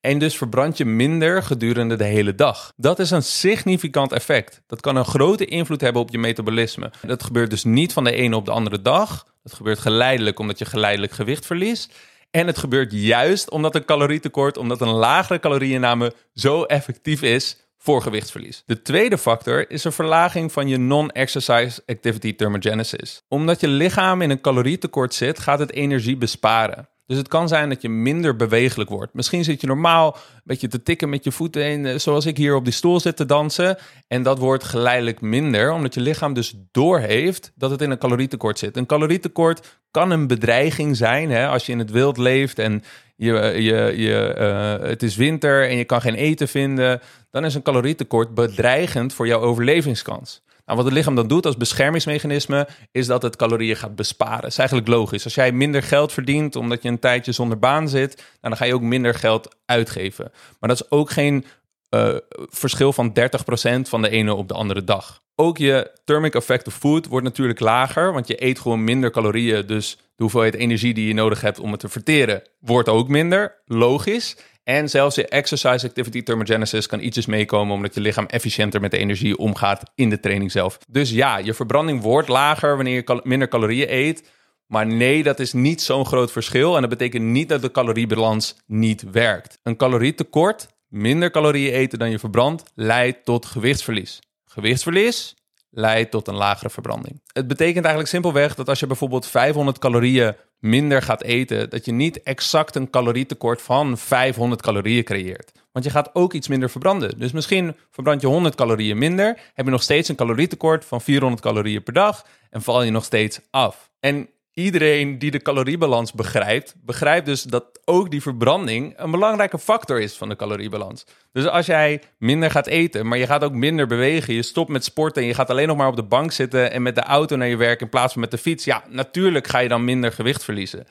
En 0.00 0.18
dus 0.18 0.36
verbrand 0.36 0.76
je 0.76 0.84
minder 0.84 1.42
gedurende 1.42 1.96
de 1.96 2.04
hele 2.04 2.34
dag. 2.34 2.72
Dat 2.76 2.98
is 2.98 3.10
een 3.10 3.22
significant 3.22 4.12
effect. 4.12 4.62
Dat 4.66 4.80
kan 4.80 4.96
een 4.96 5.04
grote 5.04 5.44
invloed 5.44 5.80
hebben 5.80 6.02
op 6.02 6.10
je 6.10 6.18
metabolisme. 6.18 6.92
Dat 7.06 7.22
gebeurt 7.22 7.50
dus 7.50 7.64
niet 7.64 7.92
van 7.92 8.04
de 8.04 8.12
ene 8.12 8.36
op 8.36 8.44
de 8.44 8.50
andere 8.50 8.82
dag. 8.82 9.26
Dat 9.42 9.52
gebeurt 9.52 9.78
geleidelijk 9.78 10.38
omdat 10.38 10.58
je 10.58 10.64
geleidelijk 10.64 11.12
gewicht 11.12 11.46
verliest. 11.46 11.94
En 12.30 12.46
het 12.46 12.58
gebeurt 12.58 12.92
juist 12.92 13.50
omdat 13.50 13.74
een 13.74 13.84
calorietekort, 13.84 14.56
omdat 14.56 14.80
een 14.80 14.88
lagere 14.88 15.38
calorieinname 15.38 16.14
zo 16.34 16.62
effectief 16.62 17.22
is 17.22 17.67
voor 17.88 18.02
gewichtsverlies. 18.02 18.62
De 18.66 18.82
tweede 18.82 19.18
factor 19.18 19.70
is 19.70 19.84
een 19.84 19.92
verlaging 19.92 20.52
van 20.52 20.68
je 20.68 20.76
non-exercise 20.76 21.82
activity 21.86 22.36
thermogenesis. 22.36 23.22
Omdat 23.28 23.60
je 23.60 23.68
lichaam 23.68 24.22
in 24.22 24.30
een 24.30 24.40
calorietekort 24.40 25.14
zit, 25.14 25.38
gaat 25.38 25.58
het 25.58 25.72
energie 25.72 26.16
besparen. 26.16 26.88
Dus 27.06 27.16
het 27.16 27.28
kan 27.28 27.48
zijn 27.48 27.68
dat 27.68 27.82
je 27.82 27.88
minder 27.88 28.36
bewegelijk 28.36 28.90
wordt. 28.90 29.14
Misschien 29.14 29.44
zit 29.44 29.60
je 29.60 29.66
normaal 29.66 30.14
een 30.14 30.40
beetje 30.44 30.68
te 30.68 30.82
tikken 30.82 31.08
met 31.08 31.24
je 31.24 31.32
voeten 31.32 31.64
in, 31.64 31.86
eh, 31.86 31.98
zoals 31.98 32.26
ik 32.26 32.36
hier 32.36 32.54
op 32.54 32.64
die 32.64 32.72
stoel 32.72 33.00
zit 33.00 33.16
te 33.16 33.26
dansen. 33.26 33.78
En 34.08 34.22
dat 34.22 34.38
wordt 34.38 34.64
geleidelijk 34.64 35.20
minder, 35.20 35.72
omdat 35.72 35.94
je 35.94 36.00
lichaam 36.00 36.34
dus 36.34 36.54
doorheeft 36.70 37.52
dat 37.54 37.70
het 37.70 37.82
in 37.82 37.90
een 37.90 37.98
calorietekort 37.98 38.58
zit. 38.58 38.76
Een 38.76 38.86
calorietekort 38.86 39.80
kan 39.90 40.10
een 40.10 40.26
bedreiging 40.26 40.96
zijn 40.96 41.30
hè, 41.30 41.48
als 41.48 41.66
je 41.66 41.72
in 41.72 41.78
het 41.78 41.90
wild 41.90 42.16
leeft 42.16 42.58
en 42.58 42.82
je, 43.18 43.32
je, 43.62 43.92
je, 43.96 44.34
uh, 44.38 44.88
het 44.88 45.02
is 45.02 45.16
winter 45.16 45.68
en 45.68 45.76
je 45.76 45.84
kan 45.84 46.00
geen 46.00 46.14
eten 46.14 46.48
vinden. 46.48 47.00
Dan 47.30 47.44
is 47.44 47.54
een 47.54 47.62
calorietekort 47.62 48.34
bedreigend 48.34 49.14
voor 49.14 49.26
jouw 49.26 49.40
overlevingskans. 49.40 50.42
Nou, 50.64 50.76
wat 50.76 50.84
het 50.84 50.94
lichaam 50.94 51.14
dan 51.14 51.28
doet 51.28 51.46
als 51.46 51.56
beschermingsmechanisme, 51.56 52.68
is 52.92 53.06
dat 53.06 53.22
het 53.22 53.36
calorieën 53.36 53.76
gaat 53.76 53.96
besparen. 53.96 54.40
Dat 54.40 54.50
is 54.50 54.58
eigenlijk 54.58 54.88
logisch. 54.88 55.24
Als 55.24 55.34
jij 55.34 55.52
minder 55.52 55.82
geld 55.82 56.12
verdient 56.12 56.56
omdat 56.56 56.82
je 56.82 56.88
een 56.88 56.98
tijdje 56.98 57.32
zonder 57.32 57.58
baan 57.58 57.88
zit, 57.88 58.16
nou, 58.16 58.26
dan 58.40 58.56
ga 58.56 58.64
je 58.64 58.74
ook 58.74 58.82
minder 58.82 59.14
geld 59.14 59.56
uitgeven. 59.64 60.30
Maar 60.60 60.68
dat 60.68 60.80
is 60.80 60.90
ook 60.90 61.10
geen 61.10 61.44
uh, 61.90 62.16
verschil 62.48 62.92
van 62.92 63.12
30% 63.18 63.80
van 63.80 64.02
de 64.02 64.10
ene 64.10 64.34
op 64.34 64.48
de 64.48 64.54
andere 64.54 64.84
dag. 64.84 65.20
Ook 65.34 65.58
je 65.58 65.90
thermic 66.04 66.34
effect 66.34 66.66
of 66.66 66.74
food 66.74 67.06
wordt 67.06 67.24
natuurlijk 67.24 67.60
lager, 67.60 68.12
want 68.12 68.26
je 68.26 68.44
eet 68.44 68.58
gewoon 68.58 68.84
minder 68.84 69.10
calorieën. 69.10 69.66
Dus 69.66 69.96
de 69.96 70.22
hoeveelheid 70.22 70.54
energie 70.54 70.94
die 70.94 71.08
je 71.08 71.14
nodig 71.14 71.40
hebt 71.40 71.58
om 71.58 71.70
het 71.70 71.80
te 71.80 71.88
verteren 71.88 72.42
wordt 72.60 72.88
ook 72.88 73.08
minder. 73.08 73.62
Logisch. 73.64 74.36
En 74.64 74.88
zelfs 74.88 75.14
je 75.14 75.28
exercise 75.28 75.86
activity 75.86 76.22
thermogenesis 76.22 76.86
kan 76.86 77.00
ietsjes 77.00 77.26
meekomen 77.26 77.74
omdat 77.74 77.94
je 77.94 78.00
lichaam 78.00 78.26
efficiënter 78.26 78.80
met 78.80 78.90
de 78.90 78.98
energie 78.98 79.38
omgaat 79.38 79.82
in 79.94 80.10
de 80.10 80.20
training 80.20 80.50
zelf. 80.50 80.78
Dus 80.88 81.10
ja, 81.10 81.36
je 81.36 81.54
verbranding 81.54 82.02
wordt 82.02 82.28
lager 82.28 82.76
wanneer 82.76 82.94
je 83.06 83.20
minder 83.22 83.48
calorieën 83.48 83.92
eet. 83.92 84.30
Maar 84.66 84.86
nee, 84.86 85.22
dat 85.22 85.40
is 85.40 85.52
niet 85.52 85.82
zo'n 85.82 86.06
groot 86.06 86.32
verschil. 86.32 86.74
En 86.74 86.80
dat 86.80 86.90
betekent 86.90 87.24
niet 87.24 87.48
dat 87.48 87.62
de 87.62 87.70
caloriebalans 87.70 88.56
niet 88.66 89.10
werkt. 89.10 89.58
Een 89.62 89.76
calorietekort, 89.76 90.68
minder 90.88 91.30
calorieën 91.30 91.72
eten 91.72 91.98
dan 91.98 92.10
je 92.10 92.18
verbrandt, 92.18 92.62
leidt 92.74 93.24
tot 93.24 93.46
gewichtsverlies. 93.46 94.18
Gewichtsverlies 94.44 95.36
leidt 95.70 96.10
tot 96.10 96.28
een 96.28 96.34
lagere 96.34 96.70
verbranding. 96.70 97.20
Het 97.32 97.46
betekent 97.46 97.84
eigenlijk 97.84 98.08
simpelweg 98.08 98.54
dat 98.54 98.68
als 98.68 98.80
je 98.80 98.86
bijvoorbeeld 98.86 99.26
500 99.26 99.78
calorieën 99.78 100.36
minder 100.58 101.02
gaat 101.02 101.22
eten, 101.22 101.70
dat 101.70 101.84
je 101.84 101.92
niet 101.92 102.22
exact 102.22 102.74
een 102.74 102.90
calorietekort 102.90 103.62
van 103.62 103.98
500 103.98 104.62
calorieën 104.62 105.04
creëert. 105.04 105.52
Want 105.72 105.84
je 105.84 105.90
gaat 105.90 106.14
ook 106.14 106.32
iets 106.32 106.48
minder 106.48 106.70
verbranden. 106.70 107.18
Dus 107.18 107.32
misschien 107.32 107.76
verbrand 107.90 108.20
je 108.20 108.26
100 108.26 108.54
calorieën 108.54 108.98
minder, 108.98 109.40
heb 109.54 109.64
je 109.64 109.70
nog 109.70 109.82
steeds 109.82 110.08
een 110.08 110.16
calorietekort 110.16 110.84
van 110.84 111.00
400 111.00 111.42
calorieën 111.42 111.82
per 111.82 111.92
dag 111.92 112.26
en 112.50 112.62
val 112.62 112.82
je 112.82 112.90
nog 112.90 113.04
steeds 113.04 113.40
af. 113.50 113.90
En 114.00 114.28
iedereen 114.58 115.18
die 115.18 115.30
de 115.30 115.42
caloriebalans 115.42 116.12
begrijpt, 116.12 116.74
begrijpt 116.84 117.26
dus 117.26 117.42
dat 117.42 117.80
ook 117.84 118.10
die 118.10 118.22
verbranding 118.22 118.94
een 118.96 119.10
belangrijke 119.10 119.58
factor 119.58 120.00
is 120.00 120.16
van 120.16 120.28
de 120.28 120.36
caloriebalans. 120.36 121.06
Dus 121.32 121.46
als 121.46 121.66
jij 121.66 122.02
minder 122.18 122.50
gaat 122.50 122.66
eten, 122.66 123.06
maar 123.06 123.18
je 123.18 123.26
gaat 123.26 123.44
ook 123.44 123.52
minder 123.52 123.86
bewegen, 123.86 124.34
je 124.34 124.42
stopt 124.42 124.70
met 124.70 124.84
sporten 124.84 125.22
en 125.22 125.28
je 125.28 125.34
gaat 125.34 125.50
alleen 125.50 125.66
nog 125.66 125.76
maar 125.76 125.88
op 125.88 125.96
de 125.96 126.02
bank 126.02 126.32
zitten 126.32 126.72
en 126.72 126.82
met 126.82 126.94
de 126.94 127.02
auto 127.02 127.36
naar 127.36 127.48
je 127.48 127.56
werk 127.56 127.80
in 127.80 127.88
plaats 127.88 128.12
van 128.12 128.20
met 128.20 128.30
de 128.30 128.38
fiets, 128.38 128.64
ja, 128.64 128.84
natuurlijk 128.88 129.46
ga 129.46 129.58
je 129.58 129.68
dan 129.68 129.84
minder 129.84 130.12
gewicht 130.12 130.44
verliezen. 130.44 130.86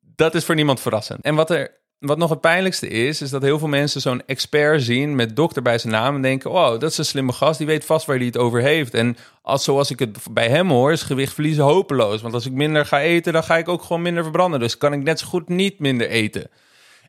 Dat 0.00 0.34
is 0.34 0.44
voor 0.44 0.54
niemand 0.54 0.80
verrassend. 0.80 1.24
En 1.24 1.34
wat 1.34 1.50
er 1.50 1.70
wat 1.98 2.18
nog 2.18 2.30
het 2.30 2.40
pijnlijkste 2.40 2.88
is, 2.88 3.22
is 3.22 3.30
dat 3.30 3.42
heel 3.42 3.58
veel 3.58 3.68
mensen 3.68 4.00
zo'n 4.00 4.22
expert 4.26 4.82
zien 4.82 5.14
met 5.14 5.36
dokter 5.36 5.62
bij 5.62 5.78
zijn 5.78 5.92
naam 5.92 6.14
en 6.14 6.22
denken: 6.22 6.50
wow, 6.50 6.80
dat 6.80 6.90
is 6.90 6.98
een 6.98 7.04
slimme 7.04 7.32
gast, 7.32 7.58
die 7.58 7.66
weet 7.66 7.84
vast 7.84 8.06
waar 8.06 8.16
hij 8.16 8.26
het 8.26 8.36
over 8.36 8.60
heeft. 8.60 8.94
En 8.94 9.16
als 9.42 9.64
zoals 9.64 9.90
ik 9.90 9.98
het 9.98 10.18
bij 10.30 10.48
hem 10.48 10.70
hoor, 10.70 10.92
is 10.92 11.02
gewicht 11.02 11.34
verliezen 11.34 11.64
hopeloos. 11.64 12.22
Want 12.22 12.34
als 12.34 12.46
ik 12.46 12.52
minder 12.52 12.86
ga 12.86 13.00
eten, 13.00 13.32
dan 13.32 13.44
ga 13.44 13.56
ik 13.56 13.68
ook 13.68 13.82
gewoon 13.82 14.02
minder 14.02 14.22
verbranden. 14.22 14.60
Dus 14.60 14.78
kan 14.78 14.92
ik 14.92 15.02
net 15.02 15.18
zo 15.18 15.26
goed 15.26 15.48
niet 15.48 15.78
minder 15.78 16.08
eten. 16.08 16.50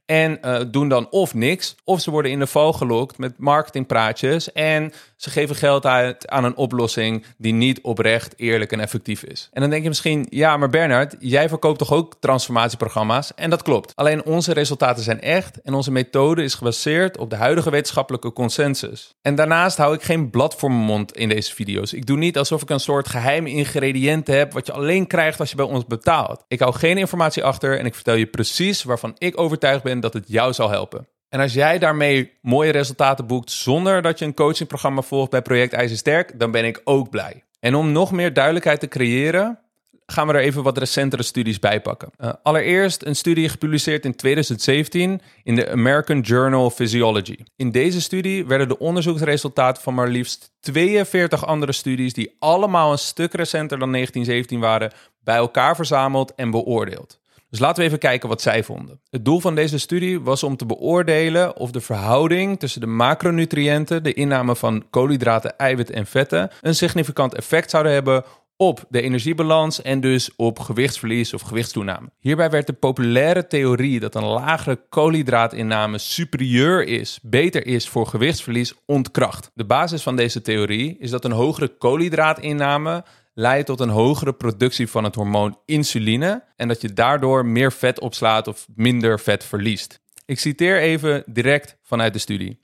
En 0.06 0.40
uh, 0.46 0.60
doen 0.72 0.90
dan 0.90 1.10
of 1.10 1.34
niks, 1.34 1.76
of 1.84 2.02
ze 2.02 2.12
worden 2.12 2.32
in 2.32 2.40
de 2.40 2.48
val 2.48 2.74
gelokt 2.74 3.18
met 3.18 3.34
marketingpraatjes. 3.38 4.52
En 4.52 4.94
ze 5.18 5.30
geven 5.30 5.56
geld 5.56 5.86
uit 5.86 6.28
aan 6.28 6.44
een 6.44 6.56
oplossing 6.56 7.26
die 7.38 7.54
niet 7.54 7.82
oprecht, 7.82 8.34
eerlijk 8.38 8.72
en 8.72 8.80
effectief 8.80 9.24
is. 9.24 9.50
En 9.52 9.62
dan 9.62 9.70
denk 9.70 9.82
je 9.84 9.88
misschien, 9.88 10.28
ja, 10.30 10.58
maar 10.58 10.70
Bernard, 10.70 11.16
jij 11.20 11.50
verkoopt 11.50 11.80
toch 11.80 11.92
ook 11.92 12.16
transformatieprogramma's? 12.20 13.34
En 13.34 13.50
dat 13.50 13.62
klopt. 13.62 13.96
Alleen 13.96 14.26
onze 14.26 14.54
resultaten 14.54 15.04
zijn 15.04 15.22
echt 15.22 15.62
en 15.62 15.74
onze 15.74 15.92
methode 15.92 16.44
is 16.44 16.54
gebaseerd 16.54 17.18
op 17.18 17.30
de 17.30 17.36
huidige 17.36 17.70
wetenschappelijke 17.70 18.34
consensus. 18.34 19.16
En 19.22 19.36
daarnaast 19.36 19.78
hou 19.78 19.94
ik 19.94 20.02
geen 20.02 20.30
blad 20.30 20.56
voor 20.56 20.72
mijn 20.72 20.86
mond 20.86 21.18
in 21.18 21.30
deze 21.30 21.54
video's. 21.54 21.94
Ik 21.94 22.06
doe 22.06 22.18
niet 22.18 22.38
alsof 22.38 22.62
ik 22.62 22.70
een 22.70 22.80
soort 22.80 23.08
geheime 23.08 23.50
ingrediënten 23.50 24.38
heb 24.38 24.54
wat 24.54 24.66
je 24.66 24.72
alleen 24.72 25.08
krijgt 25.08 25.40
als 25.40 25.50
je 25.50 25.56
bij 25.56 25.66
ons 25.66 25.86
betaalt. 25.86 26.44
Ik 26.48 26.60
hou 26.60 26.74
geen 26.74 26.98
informatie 26.98 27.44
achter 27.44 27.80
en 27.80 27.86
ik 27.86 27.96
vertel 27.96 28.16
je 28.16 28.26
precies 28.28 28.84
waarvan 28.84 29.16
ik 29.18 29.40
overtuigd 29.40 29.84
ben 29.84 30.00
dat 30.00 30.14
het 30.14 30.26
jou 30.28 30.54
zal 30.54 30.70
helpen. 30.70 31.08
En 31.30 31.40
als 31.40 31.54
jij 31.54 31.80
daarmee 31.80 32.32
mooie 32.42 32.72
resultaten 32.72 33.28
boekt 33.28 33.52
zonder 33.52 34.02
dat 34.02 34.20
je 34.20 34.26
een 34.26 34.34
coachingprogramma 34.34 35.02
volgt 35.02 35.32
bij 35.32 35.42
Project 35.42 35.74
IJzersterk, 35.74 36.40
dan 36.40 36.52
ben 36.52 36.66
ik 36.66 36.82
ook 36.84 37.10
blij. 37.10 37.44
En 37.60 37.76
om 37.76 37.92
nog 37.92 38.12
meer 38.12 38.34
duidelijkheid 38.34 38.80
te 38.80 38.88
creëren, 38.88 39.60
gaan 40.06 40.28
we 40.28 40.34
er 40.34 40.40
even 40.40 40.64
wat 40.64 40.78
recentere 40.78 41.24
studies 41.24 41.60
bij 41.60 41.82
pakken. 41.82 42.10
Uh, 42.20 42.34
allereerst 42.44 43.06
een 43.06 43.16
studie 43.16 43.50
gepubliceerd 43.50 44.06
in 44.06 44.16
2017 44.16 45.22
in 45.44 45.56
de 45.56 45.72
American 45.72 46.20
Journal 46.20 46.66
of 46.66 46.76
Physiology. 46.76 47.38
In 47.56 47.72
deze 47.72 48.02
studie 48.02 48.46
werden 48.46 48.68
de 48.68 48.80
onderzoeksresultaten 48.80 49.84
van 49.84 49.94
maar 49.94 50.08
liefst 50.08 50.52
42 50.60 51.46
andere 51.46 51.72
studies, 51.72 52.14
die 52.14 52.36
allemaal 52.40 52.92
een 52.92 52.98
stuk 52.98 53.34
recenter 53.34 53.80
dan 53.80 53.92
1917 53.92 54.60
waren, 54.60 54.92
bij 55.24 55.36
elkaar 55.36 55.76
verzameld 55.76 56.36
en 56.36 56.52
beoordeeld. 56.52 57.20
Dus 57.50 57.60
laten 57.60 57.82
we 57.82 57.88
even 57.88 58.00
kijken 58.00 58.30
wat 58.30 58.42
zij 58.42 58.64
vonden. 58.64 59.02
Het 59.10 59.26
doel 59.26 59.40
van 59.40 59.56
deze 59.56 59.78
studie 59.78 60.22
was 60.22 60.44
om 60.44 60.58
te 60.58 60.66
beoordelen 60.66 61.58
of 61.58 61.72
de 61.72 61.82
verhouding 61.82 62.60
tussen 62.60 62.82
de 62.82 62.88
macronutriënten, 62.88 64.04
de 64.04 64.14
inname 64.14 64.56
van 64.56 64.86
koolhydraten, 64.90 65.58
eiwitten 65.58 65.96
en 65.96 66.06
vetten, 66.06 66.52
een 66.62 66.76
significant 66.76 67.36
effect 67.36 67.70
zouden 67.70 67.94
hebben 67.94 68.24
op 68.58 68.86
de 68.90 69.02
energiebalans 69.02 69.82
en 69.82 70.00
dus 70.00 70.30
op 70.36 70.60
gewichtsverlies 70.60 71.34
of 71.34 71.42
gewichtstoename. 71.42 72.10
Hierbij 72.20 72.50
werd 72.50 72.68
de 72.68 72.74
populaire 72.74 73.48
theorie 73.48 74.00
dat 74.00 74.16
een 74.16 74.26
lagere 74.26 74.80
koolhydraatinname 74.90 75.98
superieur 75.98 76.84
is, 76.88 77.20
beter 77.22 77.66
is 77.66 77.90
voor 77.90 78.08
gewichtsverlies, 78.08 78.74
ontkracht. 78.86 79.52
De 79.54 79.66
basis 79.66 80.04
van 80.04 80.16
deze 80.16 80.42
theorie 80.42 80.98
is 81.00 81.10
dat 81.10 81.26
een 81.26 81.32
hogere 81.32 81.68
koolhydraatinname 81.68 83.04
leidt 83.40 83.66
tot 83.66 83.80
een 83.80 83.90
hogere 83.90 84.34
productie 84.34 84.90
van 84.90 85.04
het 85.04 85.16
hormoon 85.16 85.60
insuline 85.66 86.44
en 86.56 86.68
dat 86.68 86.82
je 86.82 86.94
daardoor 86.94 87.46
meer 87.46 87.72
vet 87.72 88.00
opslaat 88.00 88.48
of 88.48 88.68
minder 88.76 89.20
vet 89.20 89.44
verliest. 89.44 90.00
Ik 90.26 90.40
citeer 90.40 90.80
even 90.80 91.24
direct 91.26 91.78
vanuit 91.84 92.14
de 92.14 92.20
studie. 92.20 92.60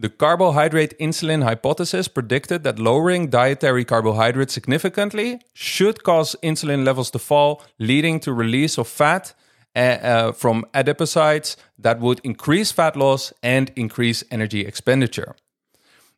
The 0.00 0.16
carbohydrate 0.16 0.96
insulin 0.96 1.46
hypothesis 1.46 2.08
predicted 2.08 2.62
that 2.62 2.78
lowering 2.78 3.30
dietary 3.30 3.84
carbohydrates 3.84 4.52
significantly 4.52 5.40
should 5.52 6.02
cause 6.02 6.36
insulin 6.40 6.82
levels 6.82 7.10
to 7.10 7.18
fall, 7.18 7.60
leading 7.76 8.20
to 8.20 8.36
release 8.36 8.80
of 8.80 8.88
fat 8.88 9.36
uh, 9.72 9.82
uh, 9.82 10.32
from 10.32 10.64
adipocytes 10.70 11.56
that 11.82 11.98
would 11.98 12.20
increase 12.22 12.72
fat 12.72 12.96
loss 12.96 13.32
and 13.42 13.70
increase 13.74 14.24
energy 14.30 14.64
expenditure. 14.66 15.34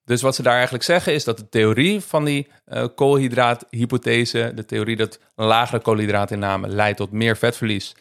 Dus 0.05 0.23
wat 0.23 0.35
ze 0.35 0.43
daar 0.43 0.55
eigenlijk 0.55 0.85
zeggen 0.85 1.13
is 1.13 1.25
dat 1.25 1.39
de 1.39 1.49
theorie 1.49 2.01
van 2.01 2.25
die 2.25 2.49
uh, 2.67 2.85
koolhydraathypothese, 2.95 4.53
de 4.55 4.65
theorie 4.65 4.97
dat 4.97 5.19
lagere 5.35 5.83
koolhydraatinname 5.83 6.69
leidt 6.69 6.97
tot 6.97 7.13
meer 7.13 7.37
vetverlies, 7.37 7.95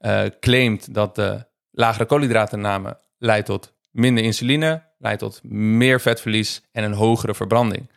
uh, 0.00 0.22
claimt 0.40 0.94
dat 0.94 1.14
de 1.14 1.44
lagere 1.70 2.04
koolhydraatinname 2.04 2.98
leidt 3.18 3.46
tot 3.46 3.72
minder 3.90 4.24
insuline, 4.24 4.82
leidt 4.98 5.18
tot 5.18 5.40
meer 5.50 6.00
vetverlies 6.00 6.62
en 6.72 6.84
een 6.84 6.92
hogere 6.92 7.34
verbranding. 7.34 7.90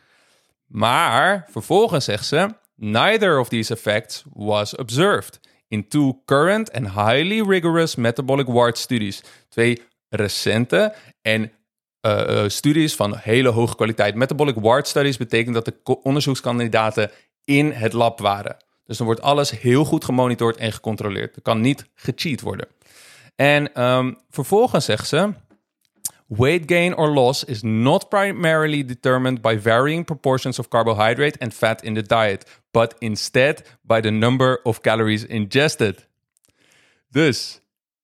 Maar 0.65 1.47
vervolgens 1.49 2.05
zegt 2.05 2.25
ze, 2.25 2.49
neither 2.75 3.39
of 3.39 3.49
these 3.49 3.73
effects 3.73 4.23
was 4.33 4.75
observed 4.75 5.39
in 5.67 5.87
two 5.87 6.21
current 6.25 6.71
and 6.71 6.87
highly 6.87 7.41
rigorous 7.41 7.95
metabolic 7.95 8.47
ward 8.47 8.77
studies. 8.77 9.23
Twee 9.49 9.81
recente 10.09 10.95
en 11.21 11.51
uh, 12.01 12.43
studies 12.48 12.96
van 12.96 13.17
hele 13.17 13.50
hoge 13.50 13.75
kwaliteit. 13.75 14.15
Metabolic 14.15 14.55
ward 14.55 14.88
studies 14.88 15.17
betekent 15.17 15.53
dat 15.53 15.65
de 15.65 16.01
onderzoekskandidaten 16.01 17.12
in 17.46 17.72
het 17.72 17.93
lab 17.93 18.20
waren. 18.20 18.58
Dus 18.86 18.98
dan 18.98 19.05
wordt 19.05 19.22
alles 19.22 19.51
heel 19.51 19.86
goed 19.86 20.05
gemonitord 20.05 20.58
en 20.58 20.72
gecontroleerd. 20.72 21.36
Er 21.36 21.41
kan 21.41 21.62
niet 21.62 21.86
gecheat 21.96 22.41
worden. 22.41 22.67
En 23.36 23.84
um, 23.84 24.17
vervolgens 24.29 24.86
zegt 24.86 25.08
ze: 25.08 25.34
Weight 26.27 26.63
gain 26.72 26.98
or 26.98 27.10
loss 27.10 27.43
is 27.43 27.62
not 27.62 28.10
primarily 28.10 28.86
determined 28.86 29.41
by 29.41 29.60
varying 29.62 30.05
proportions 30.05 30.60
of 30.60 30.67
carbohydrate 30.67 31.39
and 31.39 31.53
fat 31.53 31.84
in 31.84 31.93
the 31.93 32.01
diet, 32.01 32.62
but 32.72 32.96
instead 33.00 33.77
by 33.81 34.00
the 34.00 34.10
number 34.10 34.60
of 34.63 34.81
calories 34.81 35.25
ingested. 35.25 36.08
Dus 37.10 37.62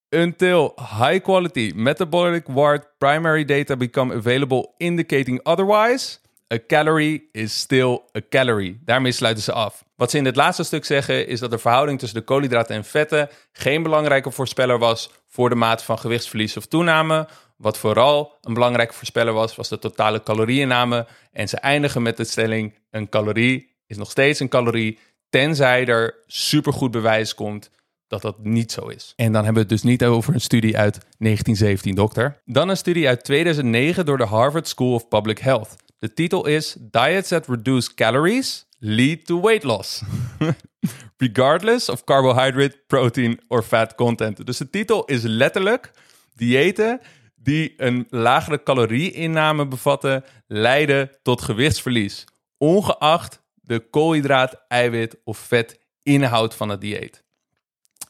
until 0.10 0.74
high 0.76 1.20
quality 1.20 1.72
metabolic 1.76 2.48
ward 2.48 2.86
primary 2.98 3.46
data 3.46 3.76
become 3.76 4.12
available 4.12 4.74
indicating 4.78 5.40
otherwise, 5.44 6.20
a 6.50 6.60
calorie 6.60 7.30
is 7.32 7.60
still 7.60 8.02
a 8.16 8.22
calorie. 8.30 8.80
Daarmee 8.86 9.12
sluiten 9.12 9.44
ze 9.44 9.52
af. 9.52 9.84
Wat 9.96 10.12
ze 10.12 10.18
in 10.18 10.24
dit 10.24 10.36
laatste 10.36 10.64
stuk 10.64 10.86
zeggen 10.86 11.28
is 11.28 11.40
dat 11.40 11.52
de 11.52 11.58
verhouding 11.58 12.00
tussen 12.00 12.20
de 12.20 12.26
koolhydraten 12.26 12.76
en 12.76 12.86
vetten 12.86 13.30
geen 13.52 13.84
belangrijke 13.84 14.32
voorspeller 14.32 14.80
was 14.80 15.12
voor 15.28 15.50
de 15.50 15.56
mate 15.56 15.84
van 15.84 16.00
gewichtsverlies 16.00 16.58
of 16.58 16.66
toename. 16.66 17.28
Wat 17.58 17.78
vooral 17.78 18.38
een 18.42 18.54
belangrijke 18.54 18.94
voorspeller 18.94 19.34
was, 19.34 19.56
was 19.56 19.70
de 19.70 19.80
totale 19.80 20.24
calorieinname. 20.24 21.08
En 21.32 21.50
ze 21.50 21.58
eindigen 21.58 22.02
met 22.02 22.18
de 22.18 22.24
stelling: 22.24 22.76
een 22.92 23.10
calorie 23.10 23.76
is 23.88 23.98
nog 23.98 24.12
steeds 24.12 24.40
een 24.40 24.50
calorie, 24.50 25.00
tenzij 25.30 25.86
er 25.86 26.16
supergoed 26.28 26.92
bewijs 26.92 27.34
komt 27.34 27.70
dat 28.08 28.22
dat 28.22 28.44
niet 28.44 28.72
zo 28.72 28.88
is. 28.88 29.14
En 29.16 29.32
dan 29.32 29.44
hebben 29.44 29.54
we 29.54 29.60
het 29.60 29.82
dus 29.82 29.92
niet 29.92 30.04
over 30.04 30.34
een 30.34 30.42
studie 30.42 30.78
uit 30.78 30.94
1917, 30.94 31.96
dokter. 31.96 32.42
Dan 32.46 32.70
een 32.70 32.78
studie 32.78 33.08
uit 33.08 33.24
2009 33.24 34.06
door 34.06 34.18
de 34.18 34.26
Harvard 34.26 34.68
School 34.68 34.94
of 34.94 35.08
Public 35.08 35.40
Health. 35.40 35.76
De 36.00 36.14
titel 36.14 36.46
is 36.46 36.76
Diets 36.80 37.30
that 37.30 37.48
reduce 37.48 37.94
calories 37.94 38.66
lead 38.80 39.26
to 39.26 39.42
weight 39.42 39.64
loss. 39.64 40.02
Regardless 41.18 41.90
of 41.90 42.04
carbohydrate, 42.04 42.78
protein 42.88 43.40
or 43.48 43.64
fat 43.64 43.96
content. 43.96 44.46
Dus 44.46 44.58
de 44.58 44.70
titel 44.70 45.06
is 45.06 45.22
letterlijk 45.22 45.92
diëten 46.36 47.00
die 47.36 47.74
een 47.78 48.08
lagere 48.10 48.64
calorieinname 48.64 49.68
bevatten, 49.68 50.24
leiden 50.48 51.10
tot 51.22 51.42
gewichtsverlies. 51.42 52.26
Ongeacht 52.58 53.42
de 53.54 53.80
koolhydraat, 53.80 54.66
eiwit 54.68 55.18
of 55.24 55.38
vetinhoud 55.38 56.56
van 56.56 56.70
het 56.70 56.82
dieet. 56.82 57.24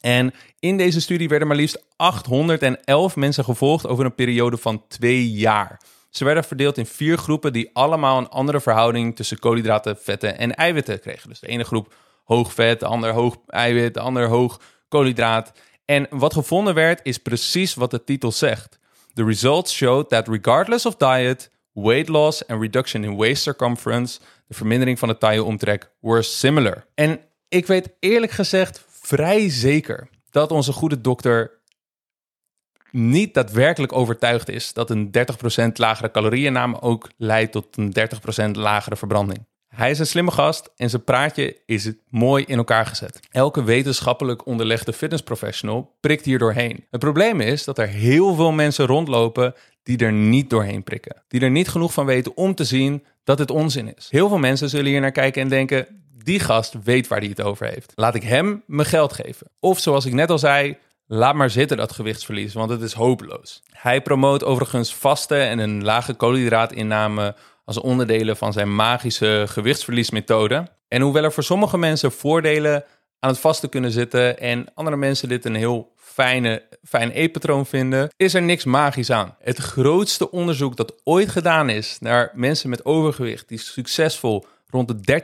En 0.08 0.34
in 0.60 0.78
deze 0.78 1.02
studie 1.02 1.30
werden 1.30 1.48
maar 1.48 1.58
liefst 1.58 1.84
811 1.96 3.16
mensen 3.16 3.44
gevolgd 3.44 3.88
over 3.88 4.06
een 4.06 4.16
periode 4.16 4.58
van 4.58 4.88
twee 4.88 5.32
jaar. 5.32 5.82
Ze 6.10 6.24
werden 6.24 6.44
verdeeld 6.44 6.78
in 6.78 6.86
vier 6.86 7.18
groepen 7.18 7.54
die 7.54 7.70
allemaal 7.74 8.18
een 8.18 8.30
andere 8.30 8.62
verhouding 8.62 9.16
tussen 9.16 9.40
koolhydraten, 9.40 9.98
vetten 9.98 10.38
en 10.38 10.56
eiwitten 10.56 11.00
kregen. 11.00 11.30
Dus 11.30 11.40
de 11.40 11.48
ene 11.48 11.64
groep 11.64 11.94
hoog 12.24 12.54
vet, 12.54 12.80
de 12.80 12.86
andere 12.86 13.14
hoog 13.14 13.38
eiwit, 13.48 13.94
de 13.94 14.00
andere 14.00 14.26
hoog 14.26 14.60
koolhydraat. 14.88 15.52
En 15.86 16.08
wat 16.10 16.34
gevonden 16.34 16.74
werd 16.74 17.00
is 17.04 17.18
precies 17.18 17.74
wat 17.74 17.92
de 17.92 18.04
titel 18.04 18.32
zegt. 18.32 18.80
The 19.14 19.26
results 19.26 19.74
showed 19.74 20.10
that 20.10 20.28
regardless 20.28 20.86
of 20.86 20.96
diet, 20.96 21.52
weight 21.74 22.08
loss 22.08 22.48
and 22.48 22.62
reduction 22.62 23.04
in 23.04 23.16
waist 23.16 23.44
circumference, 23.44 24.20
de 24.48 24.54
vermindering 24.54 25.00
van 25.00 25.08
de 25.08 25.18
tailleomtrek, 25.18 25.92
were 26.00 26.22
similar. 26.22 26.86
En 26.96 27.20
ik 27.50 27.68
weet 27.68 27.90
eerlijk 28.00 28.32
gezegd 28.32 28.86
vrij 29.08 29.50
zeker 29.50 30.10
dat 30.30 30.52
onze 30.52 30.74
goede 30.74 31.02
dokter 31.02 31.52
niet 32.92 33.34
daadwerkelijk 33.34 33.94
overtuigd 33.94 34.50
is 34.50 34.74
dat 34.74 34.90
een 34.90 35.12
30% 35.68 35.72
lagere 35.74 36.12
calorieënname 36.12 36.82
ook 36.82 37.10
leidt 37.18 37.52
tot 37.52 37.78
een 37.78 37.94
30% 38.50 38.52
lagere 38.52 38.96
verbranding. 38.96 39.46
Hij 39.68 39.90
is 39.90 40.00
een 40.00 40.08
slimme 40.08 40.32
gast 40.32 40.70
en 40.76 40.90
zijn 40.90 41.04
praatje 41.04 41.62
is 41.66 41.92
mooi 42.10 42.44
in 42.48 42.58
elkaar 42.58 42.86
gezet. 42.86 43.20
Elke 43.32 43.64
wetenschappelijk 43.64 44.46
onderlegde 44.46 44.94
fitnessprofessional 44.94 45.96
prikt 46.00 46.26
hier 46.26 46.40
doorheen. 46.40 46.86
Het 46.90 47.00
probleem 47.00 47.42
is 47.42 47.64
dat 47.64 47.78
er 47.78 47.88
heel 47.88 48.36
veel 48.36 48.52
mensen 48.52 48.86
rondlopen 48.86 49.54
die 49.84 49.98
er 49.98 50.14
niet 50.14 50.50
doorheen 50.50 50.84
prikken. 50.84 51.24
Die 51.28 51.42
er 51.42 51.52
niet 51.52 51.68
genoeg 51.68 51.94
van 51.94 52.06
weten 52.06 52.38
om 52.38 52.56
te 52.56 52.64
zien 52.64 53.04
dat 53.24 53.40
het 53.40 53.52
onzin 53.52 53.96
is. 53.96 54.08
Heel 54.12 54.28
veel 54.28 54.38
mensen 54.38 54.70
zullen 54.70 54.92
hier 54.92 55.02
naar 55.02 55.12
kijken 55.12 55.42
en 55.42 55.50
denken: 55.50 55.88
die 56.28 56.40
gast 56.40 56.76
weet 56.84 57.08
waar 57.08 57.20
hij 57.20 57.28
het 57.28 57.42
over 57.42 57.68
heeft. 57.68 57.92
Laat 57.96 58.16
ik 58.16 58.24
hem 58.24 58.64
mijn 58.66 58.88
geld 58.88 59.14
geven. 59.14 59.48
Of 59.60 59.80
zoals 59.80 60.06
ik 60.06 60.14
net 60.14 60.30
al 60.30 60.40
zei, 60.40 60.78
laat 61.06 61.36
maar 61.36 61.50
zitten 61.50 61.78
dat 61.78 61.92
gewichtsverlies, 61.92 62.54
want 62.54 62.70
het 62.70 62.82
is 62.82 62.94
hopeloos. 62.94 63.64
Hij 63.72 64.02
promoot 64.02 64.44
overigens 64.44 64.96
vasten 64.96 65.42
en 65.42 65.60
een 65.60 65.84
lage 65.84 66.14
koolhydraatinname 66.14 67.36
als 67.66 67.80
onderdelen 67.80 68.38
van 68.38 68.54
zijn 68.54 68.76
magische 68.76 69.46
gewichtsverliesmethode. 69.48 70.68
En 70.88 71.02
hoewel 71.02 71.24
er 71.24 71.32
voor 71.32 71.44
sommige 71.44 71.78
mensen 71.78 72.12
voordelen 72.12 72.84
aan 73.20 73.30
het 73.30 73.40
vasten 73.40 73.70
kunnen 73.70 73.92
zitten 73.92 74.40
en 74.40 74.74
andere 74.74 74.98
mensen 74.98 75.30
dit 75.30 75.46
een 75.46 75.56
heel 75.56 75.92
fijne, 75.96 76.64
fijn 76.84 77.12
eetpatroon 77.12 77.66
vinden, 77.66 78.10
is 78.18 78.34
er 78.34 78.42
niks 78.42 78.66
magisch 78.66 79.12
aan. 79.12 79.36
Het 79.40 79.58
grootste 79.58 80.32
onderzoek 80.32 80.76
dat 80.76 80.94
ooit 81.04 81.30
gedaan 81.30 81.70
is 81.70 81.98
naar 82.00 82.32
mensen 82.34 82.70
met 82.70 82.86
overgewicht 82.86 83.48
die 83.48 83.60
succesvol 83.60 84.46
rond 84.70 84.88
de 84.88 85.22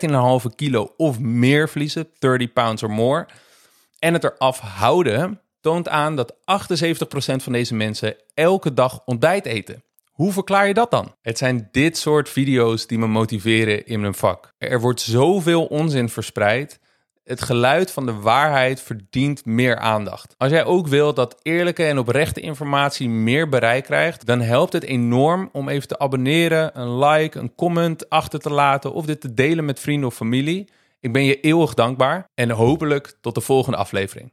13,5 0.49 0.56
kilo 0.56 0.93
of 0.97 1.19
meer 1.19 1.69
verliezen, 1.69 2.10
30 2.19 2.53
pounds 2.53 2.84
or 2.84 2.91
more, 2.91 3.27
en 3.99 4.13
het 4.13 4.23
eraf 4.23 4.60
houden, 4.60 5.41
toont 5.62 5.89
aan 5.89 6.15
dat 6.15 6.34
78% 6.34 6.36
van 7.36 7.51
deze 7.53 7.75
mensen 7.75 8.15
elke 8.34 8.73
dag 8.73 9.01
ontbijt 9.06 9.45
eten. 9.45 9.84
Hoe 10.12 10.32
verklaar 10.32 10.67
je 10.67 10.73
dat 10.73 10.91
dan? 10.91 11.15
Het 11.21 11.38
zijn 11.38 11.69
dit 11.71 11.97
soort 11.97 12.29
video's 12.29 12.88
die 12.88 12.97
me 12.97 13.08
motiveren 13.08 13.86
in 13.86 13.99
mijn 13.99 14.13
vak. 14.13 14.53
Er 14.58 14.82
wordt 14.82 15.01
zoveel 15.01 15.65
onzin 15.65 16.10
verspreid 16.10 16.79
het 17.23 17.41
geluid 17.41 17.91
van 17.91 18.05
de 18.05 18.13
waarheid 18.13 18.81
verdient 18.81 19.45
meer 19.45 19.77
aandacht. 19.77 20.36
Als 20.38 20.51
jij 20.51 20.65
ook 20.65 20.88
wilt 20.88 21.15
dat 21.15 21.39
eerlijke 21.41 21.83
en 21.83 21.97
oprechte 21.97 22.41
informatie 22.41 23.09
meer 23.09 23.49
bereik 23.49 23.83
krijgt, 23.83 24.25
dan 24.25 24.41
helpt 24.41 24.73
het 24.73 24.83
enorm 24.83 25.49
om 25.51 25.69
even 25.69 25.88
te 25.88 25.99
abonneren, 25.99 26.79
een 26.79 26.99
like, 26.99 27.39
een 27.39 27.55
comment 27.55 28.09
achter 28.09 28.39
te 28.39 28.49
laten 28.49 28.93
of 28.93 29.05
dit 29.05 29.21
te 29.21 29.33
delen 29.33 29.65
met 29.65 29.79
vrienden 29.79 30.07
of 30.07 30.15
familie. 30.15 30.69
Ik 30.99 31.13
ben 31.13 31.23
je 31.23 31.39
eeuwig 31.39 31.73
dankbaar 31.73 32.29
en 32.33 32.49
hopelijk 32.49 33.17
tot 33.21 33.36
de 33.36 33.41
volgende 33.41 33.77
aflevering. 33.77 34.31